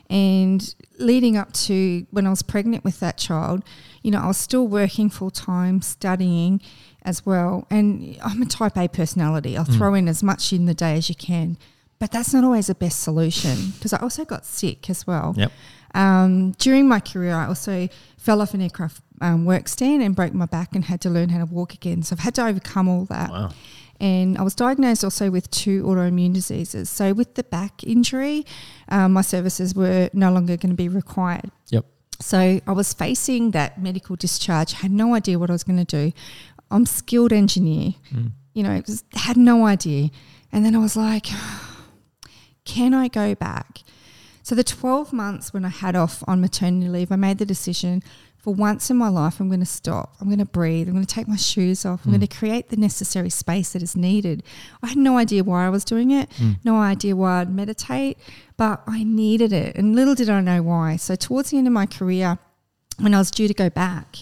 and 0.10 0.73
leading 0.97 1.38
up 1.38 1.51
to 1.53 2.08
when 2.12 2.25
I 2.25 2.30
was 2.30 2.41
pregnant 2.41 2.84
with 2.84 2.99
that 3.01 3.17
child, 3.17 3.63
you 4.01 4.12
know, 4.12 4.21
I 4.21 4.27
was 4.27 4.38
still 4.38 4.67
working 4.67 5.10
full 5.10 5.32
time, 5.32 5.82
studying 5.82 6.62
as 7.03 7.25
well, 7.25 7.67
and 7.69 8.17
I'm 8.23 8.41
a 8.41 8.45
Type 8.45 8.77
A 8.77 8.88
personality. 8.88 9.58
I'll 9.58 9.65
throw 9.65 9.93
in 9.93 10.08
as 10.08 10.23
much 10.23 10.53
in 10.53 10.65
the 10.65 10.73
day 10.73 10.95
as 10.95 11.10
you 11.10 11.15
can. 11.15 11.58
But 11.99 12.12
that's 12.12 12.34
not 12.34 12.43
always 12.43 12.67
the 12.67 12.75
best 12.75 12.99
solution 12.99 13.71
because 13.73 13.91
I 13.91 13.97
also 13.97 14.23
got 14.23 14.45
sick 14.45 14.89
as 14.89 15.08
well. 15.08 15.34
Yep. 15.36 15.51
Um, 15.95 16.51
during 16.60 16.88
my 16.88 16.99
career, 16.99 17.34
I 17.34 17.47
also 17.47 17.89
fell 18.17 18.39
off 18.39 18.53
an 18.53 18.62
aircraft 18.62 19.01
um, 19.19 19.45
work 19.45 19.67
stand 19.67 20.03
and 20.03 20.15
broke 20.15 20.34
my 20.34 20.45
back 20.45 20.75
and 20.75 20.86
had 20.86 21.01
to 21.01 21.10
learn 21.10 21.30
how 21.30 21.39
to 21.39 21.45
walk 21.45 21.73
again. 21.73 22.03
So 22.03 22.13
I've 22.13 22.19
had 22.19 22.36
to 22.36 22.45
overcome 22.45 22.88
all 22.88 23.06
that. 23.06 23.32
Wow. 23.32 23.51
And 24.00 24.38
I 24.38 24.44
was 24.44 24.54
diagnosed 24.54 25.04
also 25.04 25.32
with 25.32 25.50
two 25.50 25.84
autoimmune 25.84 26.34
diseases. 26.34 26.90
So 26.90 27.14
with 27.14 27.36
the 27.36 27.44
back 27.44 27.84
injury, 27.84 28.46
um, 28.90 29.14
my 29.14 29.22
services 29.22 29.74
were 29.74 30.10
no 30.14 30.32
longer 30.32 30.58
going 30.58 30.72
to 30.72 30.76
be 30.76 30.90
required. 30.90 31.52
Yep. 31.70 31.86
So 32.20 32.62
I 32.66 32.72
was 32.72 32.94
facing 32.94 33.52
that 33.52 33.82
medical 33.82 34.16
discharge, 34.16 34.74
had 34.74 34.92
no 34.92 35.14
idea 35.14 35.38
what 35.40 35.50
I 35.50 35.54
was 35.54 35.64
going 35.64 35.84
to 35.84 35.86
do. 35.86 36.14
I'm 36.70 36.84
a 36.84 36.88
skilled 36.88 37.32
engineer, 37.32 37.94
you 38.54 38.64
know, 38.64 38.82
just 38.82 39.06
had 39.14 39.38
no 39.38 39.66
idea. 39.66 40.10
And 40.52 40.66
then 40.66 40.76
I 40.76 40.80
was 40.80 40.96
like, 40.96 41.28
can 42.66 42.94
I 42.94 43.08
go 43.08 43.36
back? 43.36 43.84
So 44.44 44.56
the 44.56 44.64
12 44.64 45.12
months 45.12 45.54
when 45.54 45.66
I 45.66 45.70
had 45.70 45.96
off 45.96 46.24
on 46.28 46.40
maternity 46.40 46.88
leave, 46.88 47.12
I 47.12 47.18
made 47.18 47.38
the 47.38 47.46
decision 47.46 48.02
for 48.48 48.54
once 48.54 48.90
in 48.90 48.96
my 48.96 49.10
life, 49.10 49.42
I'm 49.42 49.50
going 49.50 49.60
to 49.60 49.66
stop. 49.66 50.16
I'm 50.22 50.28
going 50.28 50.40
to 50.40 50.46
breathe. 50.46 50.88
I'm 50.88 50.94
going 50.94 51.06
to 51.06 51.14
take 51.14 51.28
my 51.28 51.36
shoes 51.36 51.86
off. 51.86 52.06
I'm 52.06 52.14
hmm. 52.14 52.18
going 52.20 52.28
to 52.30 52.34
create 52.34 52.70
the 52.70 52.78
necessary 52.78 53.30
space 53.30 53.74
that 53.74 53.84
is 53.84 53.94
needed. 53.94 54.42
I 54.82 54.88
had 54.88 54.98
no 54.98 55.18
idea 55.18 55.44
why 55.44 55.66
I 55.66 55.70
was 55.70 55.84
doing 55.84 56.12
it, 56.12 56.32
hmm. 56.32 56.52
no 56.64 56.78
idea 56.78 57.14
why 57.14 57.42
I'd 57.42 57.54
meditate, 57.54 58.18
but 58.56 58.84
I 58.88 59.04
needed 59.04 59.52
it. 59.52 59.76
And 59.76 59.98
little 59.98 60.16
did 60.16 60.30
I 60.30 60.40
know 60.40 60.62
why. 60.62 60.96
So 60.96 61.16
towards 61.16 61.50
the 61.50 61.58
end 61.58 61.68
of 61.68 61.74
my 61.74 61.88
career, 61.88 62.40
when 63.00 63.14
I 63.14 63.18
was 63.18 63.32
due 63.32 63.50
to 63.50 63.54
go 63.54 63.70
back, 63.70 64.16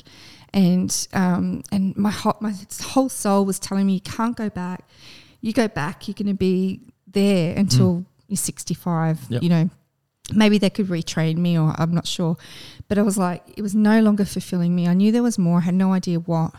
and 0.51 1.07
um, 1.13 1.61
and 1.71 1.95
my 1.95 2.09
whole, 2.09 2.37
my 2.39 2.55
whole 2.81 3.09
soul 3.09 3.45
was 3.45 3.59
telling 3.59 3.85
me, 3.85 3.93
you 3.93 4.01
can't 4.01 4.35
go 4.35 4.49
back. 4.49 4.89
You 5.41 5.53
go 5.53 5.67
back, 5.67 6.07
you're 6.07 6.15
going 6.15 6.29
to 6.29 6.33
be 6.33 6.81
there 7.05 7.53
hmm. 7.53 7.59
until 7.59 8.05
you're 8.27 8.37
65. 8.37 9.19
Yep. 9.29 9.43
You 9.43 9.49
know, 9.49 9.69
maybe 10.33 10.57
they 10.57 10.69
could 10.69 10.87
retrain 10.87 11.37
me, 11.37 11.57
or 11.57 11.73
I'm 11.77 11.93
not 11.93 12.07
sure. 12.07 12.37
But 12.87 12.97
I 12.97 13.01
was 13.01 13.17
like, 13.17 13.43
it 13.57 13.61
was 13.61 13.75
no 13.75 13.99
longer 14.01 14.25
fulfilling 14.25 14.75
me. 14.75 14.87
I 14.87 14.93
knew 14.93 15.11
there 15.11 15.23
was 15.23 15.37
more. 15.37 15.59
I 15.59 15.61
had 15.61 15.75
no 15.75 15.93
idea 15.93 16.19
what. 16.19 16.53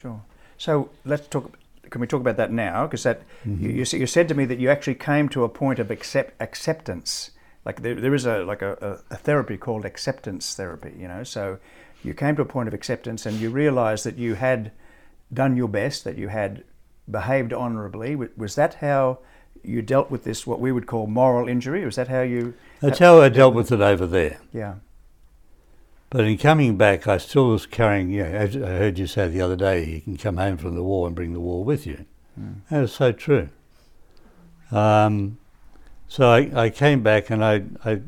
Sure. 0.00 0.22
So 0.58 0.90
let's 1.04 1.26
talk. 1.28 1.58
Can 1.88 2.00
we 2.00 2.06
talk 2.06 2.20
about 2.20 2.36
that 2.36 2.52
now? 2.52 2.86
Because 2.86 3.02
that 3.02 3.22
you, 3.44 3.52
mm-hmm. 3.52 3.70
you, 3.70 4.00
you 4.00 4.06
said 4.06 4.28
to 4.28 4.34
me 4.34 4.44
that 4.44 4.58
you 4.58 4.70
actually 4.70 4.94
came 4.94 5.28
to 5.30 5.42
a 5.42 5.48
point 5.48 5.78
of 5.78 5.90
accept, 5.90 6.40
acceptance. 6.40 7.32
Like 7.64 7.82
there, 7.82 7.94
there 7.94 8.14
is 8.14 8.26
a 8.26 8.44
like 8.44 8.62
a, 8.62 9.02
a, 9.10 9.14
a 9.14 9.16
therapy 9.16 9.56
called 9.56 9.84
acceptance 9.84 10.54
therapy. 10.54 10.94
You 10.98 11.08
know, 11.08 11.24
so 11.24 11.58
you 12.02 12.14
came 12.14 12.36
to 12.36 12.42
a 12.42 12.46
point 12.46 12.68
of 12.68 12.74
acceptance 12.74 13.26
and 13.26 13.38
you 13.38 13.50
realised 13.50 14.04
that 14.04 14.16
you 14.16 14.34
had 14.34 14.72
done 15.32 15.56
your 15.56 15.68
best, 15.68 16.04
that 16.04 16.16
you 16.16 16.28
had 16.28 16.64
behaved 17.10 17.52
honourably. 17.52 18.14
Was 18.14 18.54
that 18.54 18.74
how 18.74 19.18
you 19.62 19.82
dealt 19.82 20.10
with 20.10 20.24
this? 20.24 20.46
What 20.46 20.60
we 20.60 20.72
would 20.72 20.86
call 20.86 21.06
moral 21.06 21.48
injury? 21.48 21.84
Was 21.84 21.96
that 21.96 22.08
how 22.08 22.22
you? 22.22 22.54
That's 22.80 22.98
how 22.98 23.20
I 23.20 23.28
dealt 23.28 23.54
with 23.54 23.70
it 23.72 23.80
over 23.80 24.06
there. 24.06 24.38
Yeah. 24.52 24.76
But 26.10 26.24
in 26.24 26.38
coming 26.38 26.76
back, 26.76 27.06
I 27.06 27.18
still 27.18 27.50
was 27.50 27.66
carrying, 27.66 28.10
you 28.10 28.24
know, 28.24 28.30
as 28.30 28.56
I 28.56 28.70
heard 28.70 28.98
you 28.98 29.06
say 29.06 29.28
the 29.28 29.42
other 29.42 29.54
day, 29.54 29.84
you 29.84 30.00
can 30.00 30.16
come 30.16 30.38
home 30.38 30.56
from 30.56 30.74
the 30.74 30.82
war 30.82 31.06
and 31.06 31.14
bring 31.14 31.32
the 31.32 31.40
war 31.40 31.62
with 31.62 31.86
you. 31.86 32.04
That 32.70 32.82
is 32.84 32.92
so 32.92 33.12
true. 33.12 33.48
Um, 34.72 35.38
so 36.08 36.28
I, 36.30 36.64
I 36.64 36.70
came 36.70 37.02
back 37.02 37.30
and 37.30 37.44
I, 37.44 37.62
I, 37.84 38.00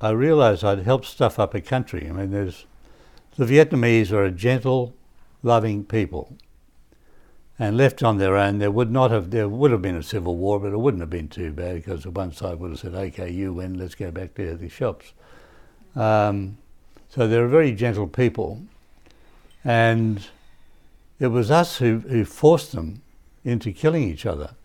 I 0.00 0.10
realised 0.10 0.64
I'd 0.64 0.80
helped 0.80 1.06
stuff 1.06 1.38
up 1.38 1.54
a 1.54 1.60
country. 1.60 2.08
I 2.08 2.12
mean, 2.12 2.30
there's, 2.30 2.66
the 3.36 3.44
Vietnamese 3.44 4.10
are 4.10 4.24
a 4.24 4.30
gentle, 4.30 4.94
loving 5.42 5.84
people. 5.84 6.36
And 7.56 7.76
left 7.76 8.02
on 8.02 8.18
their 8.18 8.36
own, 8.36 8.58
there 8.58 8.70
would 8.70 8.90
not 8.90 9.12
have 9.12 9.30
there 9.30 9.48
would 9.48 9.70
have 9.70 9.82
been 9.82 9.94
a 9.94 10.02
civil 10.02 10.36
war, 10.36 10.58
but 10.58 10.72
it 10.72 10.78
wouldn't 10.78 11.00
have 11.00 11.10
been 11.10 11.28
too 11.28 11.52
bad 11.52 11.76
because 11.76 12.02
the 12.02 12.10
one 12.10 12.32
side 12.32 12.58
would 12.58 12.72
have 12.72 12.80
said, 12.80 12.94
"Okay, 12.94 13.30
you 13.30 13.52
win. 13.52 13.78
Let's 13.78 13.94
go 13.94 14.10
back 14.10 14.34
to 14.34 14.56
the 14.56 14.68
shops." 14.68 15.12
Um, 15.94 16.58
so 17.08 17.28
they're 17.28 17.46
very 17.46 17.72
gentle 17.72 18.08
people, 18.08 18.62
and 19.64 20.26
it 21.20 21.28
was 21.28 21.50
us 21.52 21.78
who, 21.78 22.00
who 22.00 22.24
forced 22.24 22.72
them 22.72 23.02
into 23.44 23.70
killing 23.70 24.02
each 24.02 24.26
other. 24.26 24.56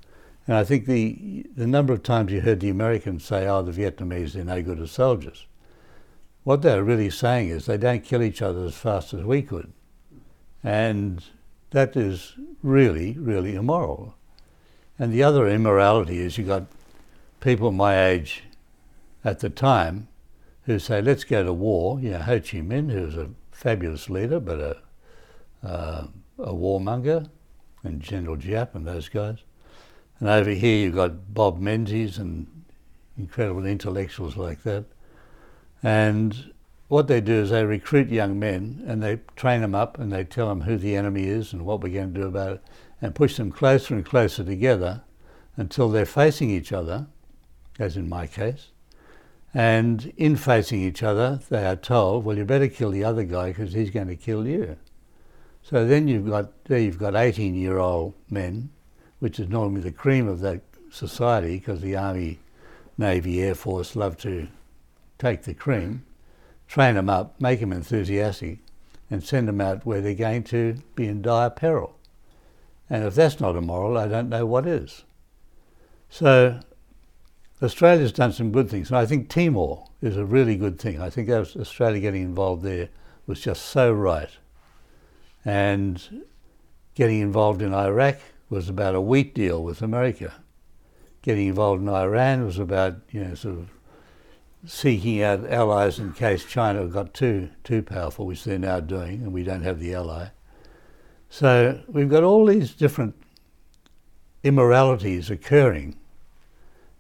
And 0.47 0.58
I 0.58 0.63
think 0.63 0.88
the 0.88 1.45
the 1.56 1.67
number 1.67 1.93
of 1.93 2.02
times 2.02 2.32
you 2.32 2.41
heard 2.41 2.60
the 2.60 2.69
Americans 2.69 3.23
say, 3.23 3.47
"Oh, 3.47 3.62
the 3.62 3.71
Vietnamese 3.71 4.34
they're 4.34 4.43
no 4.43 4.63
good 4.63 4.80
as 4.80 4.89
soldiers," 4.89 5.45
what 6.43 6.63
they're 6.63 6.84
really 6.84 7.12
saying 7.12 7.49
is 7.49 7.67
they 7.67 7.78
don't 7.78 8.04
kill 8.04 8.23
each 8.23 8.41
other 8.41 8.65
as 8.65 8.73
fast 8.73 9.13
as 9.13 9.23
we 9.23 9.43
could, 9.43 9.71
and 10.63 11.23
that 11.71 11.95
is 11.95 12.36
really 12.62 13.17
really 13.19 13.55
immoral. 13.55 14.15
And 14.97 15.13
the 15.13 15.23
other 15.23 15.47
immorality 15.47 16.19
is 16.19 16.38
you 16.38 16.43
got 16.43 16.65
people 17.39 17.71
my 17.71 18.05
age 18.05 18.43
at 19.23 19.39
the 19.39 19.49
time 19.49 20.08
who 20.63 20.77
say, 20.77 21.01
let's 21.01 21.23
go 21.23 21.43
to 21.43 21.53
war. 21.53 21.99
You 21.99 22.12
know, 22.12 22.19
Ho 22.19 22.39
Chi 22.39 22.58
Minh, 22.60 22.91
who 22.91 23.05
was 23.05 23.15
a 23.15 23.29
fabulous 23.51 24.10
leader, 24.10 24.39
but 24.39 24.60
a, 24.60 25.67
uh, 25.67 26.08
a 26.38 26.53
warmonger, 26.53 27.29
and 27.84 28.01
General 28.01 28.38
Giap 28.38 28.75
and 28.75 28.86
those 28.86 29.10
guys. 29.10 29.38
And 30.19 30.27
over 30.27 30.51
here 30.51 30.86
you've 30.86 30.95
got 30.95 31.34
Bob 31.34 31.60
Menzies 31.60 32.17
and 32.17 32.47
incredible 33.17 33.65
intellectuals 33.65 34.38
like 34.38 34.63
that. 34.63 34.86
And 35.82 36.53
what 36.89 37.08
they 37.08 37.21
do 37.21 37.34
is 37.34 37.52
they 37.52 37.63
recruit 37.63 38.10
young 38.10 38.38
men 38.38 38.84
and 38.86 39.02
they 39.02 39.21
train 39.36 39.62
them 39.62 39.75
up 39.75 39.97
and 39.99 40.12
they 40.12 40.23
tell 40.23 40.49
them 40.49 40.62
who 40.62 40.75
the 40.75 40.95
enemy 40.95 41.25
is 41.25 41.54
and 41.54 41.63
what 41.63 41.82
we're 41.82 41.93
going 41.93 42.13
to 42.13 42.19
do 42.19 42.28
about 42.28 42.54
it 42.54 42.63
and 42.99 43.15
push 43.15 43.38
them 43.38 43.52
closer 43.52 43.93
and 43.93 44.06
closer 44.06 44.43
together 44.43 45.04
until 45.56 45.89
they're 45.89 46.06
facing 46.06 46.49
each 46.49 46.73
other, 46.73 47.08
as 47.78 47.95
in 47.95 48.10
my 48.10 48.25
case. 48.25 48.69
And 49.54 50.12
in 50.17 50.36
facing 50.36 50.82
each 50.82 51.04
other, 51.04 51.39
they 51.49 51.65
are 51.65 51.75
told, 51.75 52.25
well, 52.25 52.38
you 52.38 52.43
better 52.43 52.67
kill 52.67 52.91
the 52.91 53.04
other 53.04 53.23
guy 53.23 53.49
because 53.49 53.73
he's 53.73 53.91
going 53.91 54.08
to 54.08 54.15
kill 54.15 54.47
you. 54.47 54.75
So 55.62 55.86
then 55.86 56.08
you've 56.08 56.28
got, 56.28 56.65
there 56.65 56.80
you've 56.80 56.97
got 56.97 57.15
18 57.15 57.54
year 57.54 57.78
old 57.78 58.15
men, 58.30 58.71
which 59.19 59.39
is 59.39 59.47
normally 59.47 59.82
the 59.82 59.91
cream 59.91 60.28
of 60.28 60.39
that 60.39 60.62
society 60.89 61.58
because 61.58 61.82
the 61.82 61.95
Army, 61.95 62.39
Navy, 62.97 63.41
Air 63.41 63.56
Force 63.56 63.95
love 63.95 64.17
to 64.17 64.47
take 65.19 65.43
the 65.43 65.54
cream. 65.54 66.04
Train 66.69 66.95
them 66.95 67.10
up, 67.10 67.41
make 67.41 67.60
them 67.60 67.73
enthusiastic, 67.73 68.60
and 69.10 69.23
send 69.23 69.47
them 69.47 69.60
out 69.60 69.86
where 69.86 70.01
they're 70.01 70.13
going 70.13 70.43
to 70.43 70.75
be 70.95 71.08
in 71.08 71.21
dire 71.21 71.49
peril. 71.49 71.97
And 72.89 73.03
if 73.03 73.15
that's 73.15 73.39
not 73.39 73.55
immoral, 73.55 73.97
I 73.97 74.08
don't 74.08 74.29
know 74.29 74.45
what 74.45 74.67
is. 74.67 75.03
So 76.10 76.60
Australia's 77.62 78.13
done 78.13 78.32
some 78.32 78.51
good 78.51 78.69
things, 78.69 78.89
and 78.89 78.97
I 78.97 79.08
think 79.08 79.29
Timor 79.29 79.88
is 80.01 80.15
a 80.15 80.25
really 80.25 80.55
good 80.55 80.79
thing. 80.79 81.01
I 81.01 81.10
think 81.10 81.27
Australia 81.29 81.99
getting 81.99 82.21
involved 82.21 82.63
there 82.63 82.89
was 83.25 83.41
just 83.41 83.65
so 83.65 83.91
right. 83.91 84.29
And 85.43 86.23
getting 86.93 87.19
involved 87.19 87.63
in 87.63 87.73
Iraq 87.73 88.17
was 88.49 88.69
about 88.69 88.95
a 88.95 89.01
wheat 89.01 89.34
deal 89.34 89.63
with 89.63 89.82
America. 89.82 90.34
Getting 91.23 91.47
involved 91.47 91.82
in 91.82 91.89
Iran 91.89 92.45
was 92.45 92.60
about, 92.60 92.97
you 93.12 93.23
know, 93.23 93.34
sort 93.34 93.58
of 93.58 93.69
seeking 94.65 95.22
out 95.22 95.50
allies 95.50 96.00
in 96.00 96.13
case 96.13 96.45
China 96.45 96.86
got 96.88 97.13
too 97.13 97.50
too 97.63 97.82
powerful, 97.82 98.26
which 98.26 98.43
they're 98.43 98.60
now 98.60 98.80
doing, 98.80 99.22
and 99.24 99.34
we 99.34 99.43
don't 99.43 99.63
have 99.63 99.80
the 99.80 99.93
ally. 99.93 100.28
So 101.30 101.82
we've 101.88 102.10
got 102.10 102.24
all 102.24 102.45
these 102.45 102.74
different 102.74 103.15
immoralities 104.43 105.30
occurring, 105.30 105.95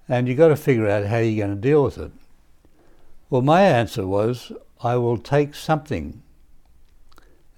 and 0.07 0.27
you've 0.27 0.37
got 0.37 0.49
to 0.49 0.55
figure 0.55 0.87
out 0.87 1.07
how 1.07 1.17
you're 1.17 1.45
going 1.45 1.55
to 1.55 1.61
deal 1.61 1.83
with 1.83 1.97
it. 1.97 2.11
Well, 3.29 3.41
my 3.41 3.61
answer 3.61 4.07
was 4.07 4.51
I 4.81 4.95
will 4.95 5.17
take 5.17 5.53
something 5.55 6.21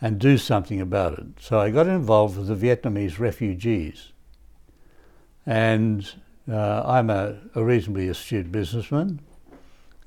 and 0.02 0.20
do 0.20 0.38
something 0.38 0.82
about 0.82 1.20
it. 1.20 1.28
So 1.40 1.60
I 1.60 1.70
got 1.70 1.88
involved 1.88 2.38
with 2.38 2.48
the 2.48 2.56
Vietnamese 2.56 3.20
refugees. 3.20 4.12
And 5.46 6.12
uh, 6.52 6.82
I'm 6.86 7.10
a, 7.10 7.38
a, 7.54 7.64
reasonably 7.64 8.08
astute 8.08 8.52
businessman, 8.52 9.20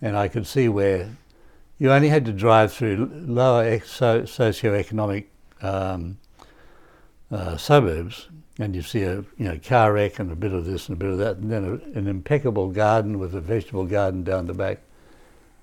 and 0.00 0.16
I 0.16 0.28
could 0.28 0.46
see 0.46 0.68
where 0.68 1.10
you 1.78 1.92
only 1.92 2.08
had 2.08 2.24
to 2.26 2.32
drive 2.32 2.72
through 2.72 3.10
lower 3.12 3.80
so- 3.80 4.22
socioeconomic 4.22 5.26
um, 5.62 6.18
uh, 7.30 7.56
suburbs, 7.56 8.28
and 8.58 8.76
you 8.76 8.82
see 8.82 9.02
a 9.02 9.16
you 9.16 9.46
know 9.46 9.58
car 9.58 9.92
wreck 9.92 10.18
and 10.18 10.30
a 10.30 10.36
bit 10.36 10.52
of 10.52 10.64
this 10.64 10.88
and 10.88 10.96
a 10.96 10.98
bit 10.98 11.10
of 11.10 11.18
that, 11.18 11.36
and 11.38 11.50
then 11.50 11.64
a, 11.64 11.98
an 11.98 12.06
impeccable 12.06 12.68
garden 12.68 13.18
with 13.18 13.34
a 13.34 13.40
vegetable 13.40 13.86
garden 13.86 14.22
down 14.22 14.46
the 14.46 14.54
back, 14.54 14.80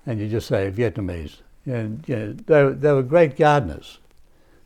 and 0.06 0.20
you 0.20 0.28
just 0.28 0.48
say 0.48 0.70
Vietnamese, 0.70 1.36
and 1.64 2.04
you 2.06 2.16
know, 2.16 2.32
they, 2.32 2.74
they 2.74 2.92
were 2.92 3.02
great 3.02 3.36
gardeners. 3.36 3.98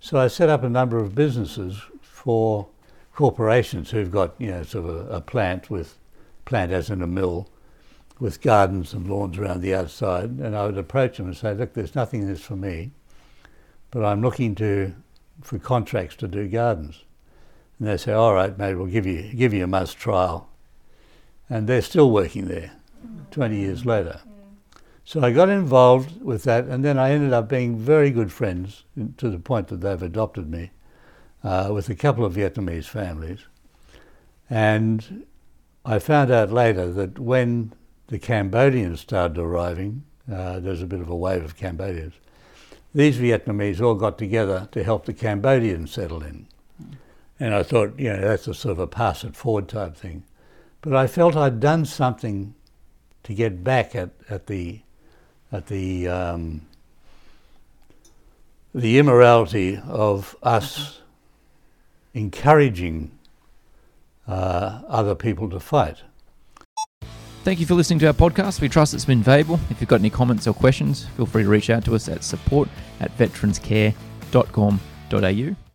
So 0.01 0.19
I 0.19 0.29
set 0.29 0.49
up 0.49 0.63
a 0.63 0.69
number 0.69 0.99
of 0.99 1.15
businesses 1.15 1.81
for 2.03 2.67
corporations 3.15 3.91
who've 3.91 4.11
got 4.11 4.35
you 4.39 4.51
know 4.51 4.63
sort 4.63 4.89
of 4.89 5.11
a, 5.11 5.17
a 5.17 5.21
plant 5.21 5.71
with 5.71 5.97
plant 6.45 6.73
as 6.73 6.91
in 6.91 7.03
a 7.03 7.07
mill 7.07 7.49
with 8.19 8.41
gardens 8.41 8.93
and 8.93 9.09
lawns 9.09 9.39
around 9.39 9.61
the 9.61 9.75
outside, 9.75 10.31
and 10.31 10.57
I 10.57 10.67
would 10.67 10.79
approach 10.79 11.19
them 11.19 11.27
and 11.27 11.37
say, 11.37 11.55
look, 11.55 11.75
there's 11.75 11.95
nothing 11.95 12.23
in 12.23 12.29
this 12.29 12.41
for 12.41 12.57
me, 12.57 12.93
but 13.91 14.05
I'm 14.05 14.23
looking 14.23 14.55
to 14.57 14.95
for 15.43 15.59
contracts 15.59 16.17
to 16.17 16.29
do 16.29 16.49
gardens. 16.49 17.05
And 17.79 17.89
they 17.89 17.97
say, 17.99 18.13
all 18.13 18.35
right, 18.35 18.57
mate, 18.57 18.75
we'll 18.75 18.87
give 18.87 19.07
you, 19.07 19.33
give 19.35 19.53
you 19.53 19.65
a 19.65 19.67
month's 19.67 19.93
trial. 19.93 20.49
And 21.51 21.69
they're 21.69 21.83
still 21.83 22.11
working 22.11 22.49
there 22.49 22.73
20 23.31 23.57
years 23.57 23.85
later. 23.85 24.21
So 25.05 25.23
I 25.23 25.31
got 25.31 25.49
involved 25.49 26.21
with 26.23 26.43
that, 26.45 26.65
and 26.65 26.85
then 26.85 26.99
I 26.99 27.11
ended 27.11 27.33
up 27.33 27.49
being 27.49 27.79
very 27.79 28.11
good 28.11 28.33
friends 28.33 28.85
to 29.19 29.31
the 29.31 29.39
point 29.39 29.69
that 29.69 29.81
they've 29.81 30.03
adopted 30.03 30.51
me 30.51 30.71
uh, 31.45 31.71
with 31.73 31.89
a 31.89 31.95
couple 31.95 32.25
of 32.25 32.35
Vietnamese 32.35 32.87
families. 32.87 33.41
And 34.51 35.27
I 35.85 36.01
found 36.01 36.33
out 36.33 36.51
later 36.51 36.91
that 36.93 37.21
when 37.21 37.73
the 38.09 38.19
Cambodians 38.19 39.01
started 39.01 39.39
arriving, 39.39 40.05
uh, 40.31 40.61
there 40.61 40.71
was 40.71 40.83
a 40.83 40.87
bit 40.87 41.01
of 41.01 41.09
a 41.09 41.17
wave 41.17 41.45
of 41.45 41.57
Cambodians, 41.57 42.15
these 42.95 43.19
Vietnamese 43.19 43.81
all 43.81 43.95
got 43.95 44.17
together 44.17 44.69
to 44.73 44.83
help 44.83 45.05
the 45.05 45.13
Cambodians 45.13 45.91
settle 45.91 46.23
in. 46.23 46.47
And 47.39 47.55
I 47.55 47.63
thought, 47.63 47.99
you 47.99 48.11
know, 48.11 48.21
that's 48.21 48.49
a 48.49 48.55
sort 48.55 48.73
of 48.73 48.79
a 48.79 48.87
pass 48.87 49.23
it 49.23 49.37
forward 49.37 49.69
type 49.69 49.95
thing. 49.95 50.23
But 50.81 50.95
I 50.95 51.07
felt 51.07 51.37
I'd 51.37 51.61
done 51.61 51.85
something 51.85 52.55
to 53.25 53.35
get 53.35 53.63
back 53.63 53.95
at, 53.95 54.11
at 54.31 54.47
the 54.47 54.81
at 55.53 55.67
the 55.67 56.09
um, 56.09 56.63
the 58.75 58.99
immorality 58.99 59.81
of 59.87 60.37
us 60.43 61.01
encouraging 62.15 63.11
uh, 64.27 64.81
other 64.89 65.15
people 65.15 65.51
to 65.51 65.61
fight. 65.61 65.99
Thank 67.47 67.61
you 67.61 67.67
for 67.67 67.75
listening 67.75 68.01
to 68.01 68.09
our 68.09 68.13
podcast. 68.13 68.61
We 68.61 68.69
trust 68.69 68.93
it's 68.93 69.05
been 69.05 69.23
valuable. 69.23 69.61
If 69.71 69.81
you've 69.81 69.89
got 69.89 70.01
any 70.01 70.11
comments 70.11 70.49
or 70.49 70.53
questions, 70.53 71.05
feel 71.17 71.27
free 71.27 71.45
to 71.45 71.49
reach 71.49 71.71
out 71.71 71.85
to 71.85 71.95
us 71.95 72.09
at 72.09 72.25
support 72.25 72.69
at 72.99 73.17
veteranscare.com.au. 73.17 75.66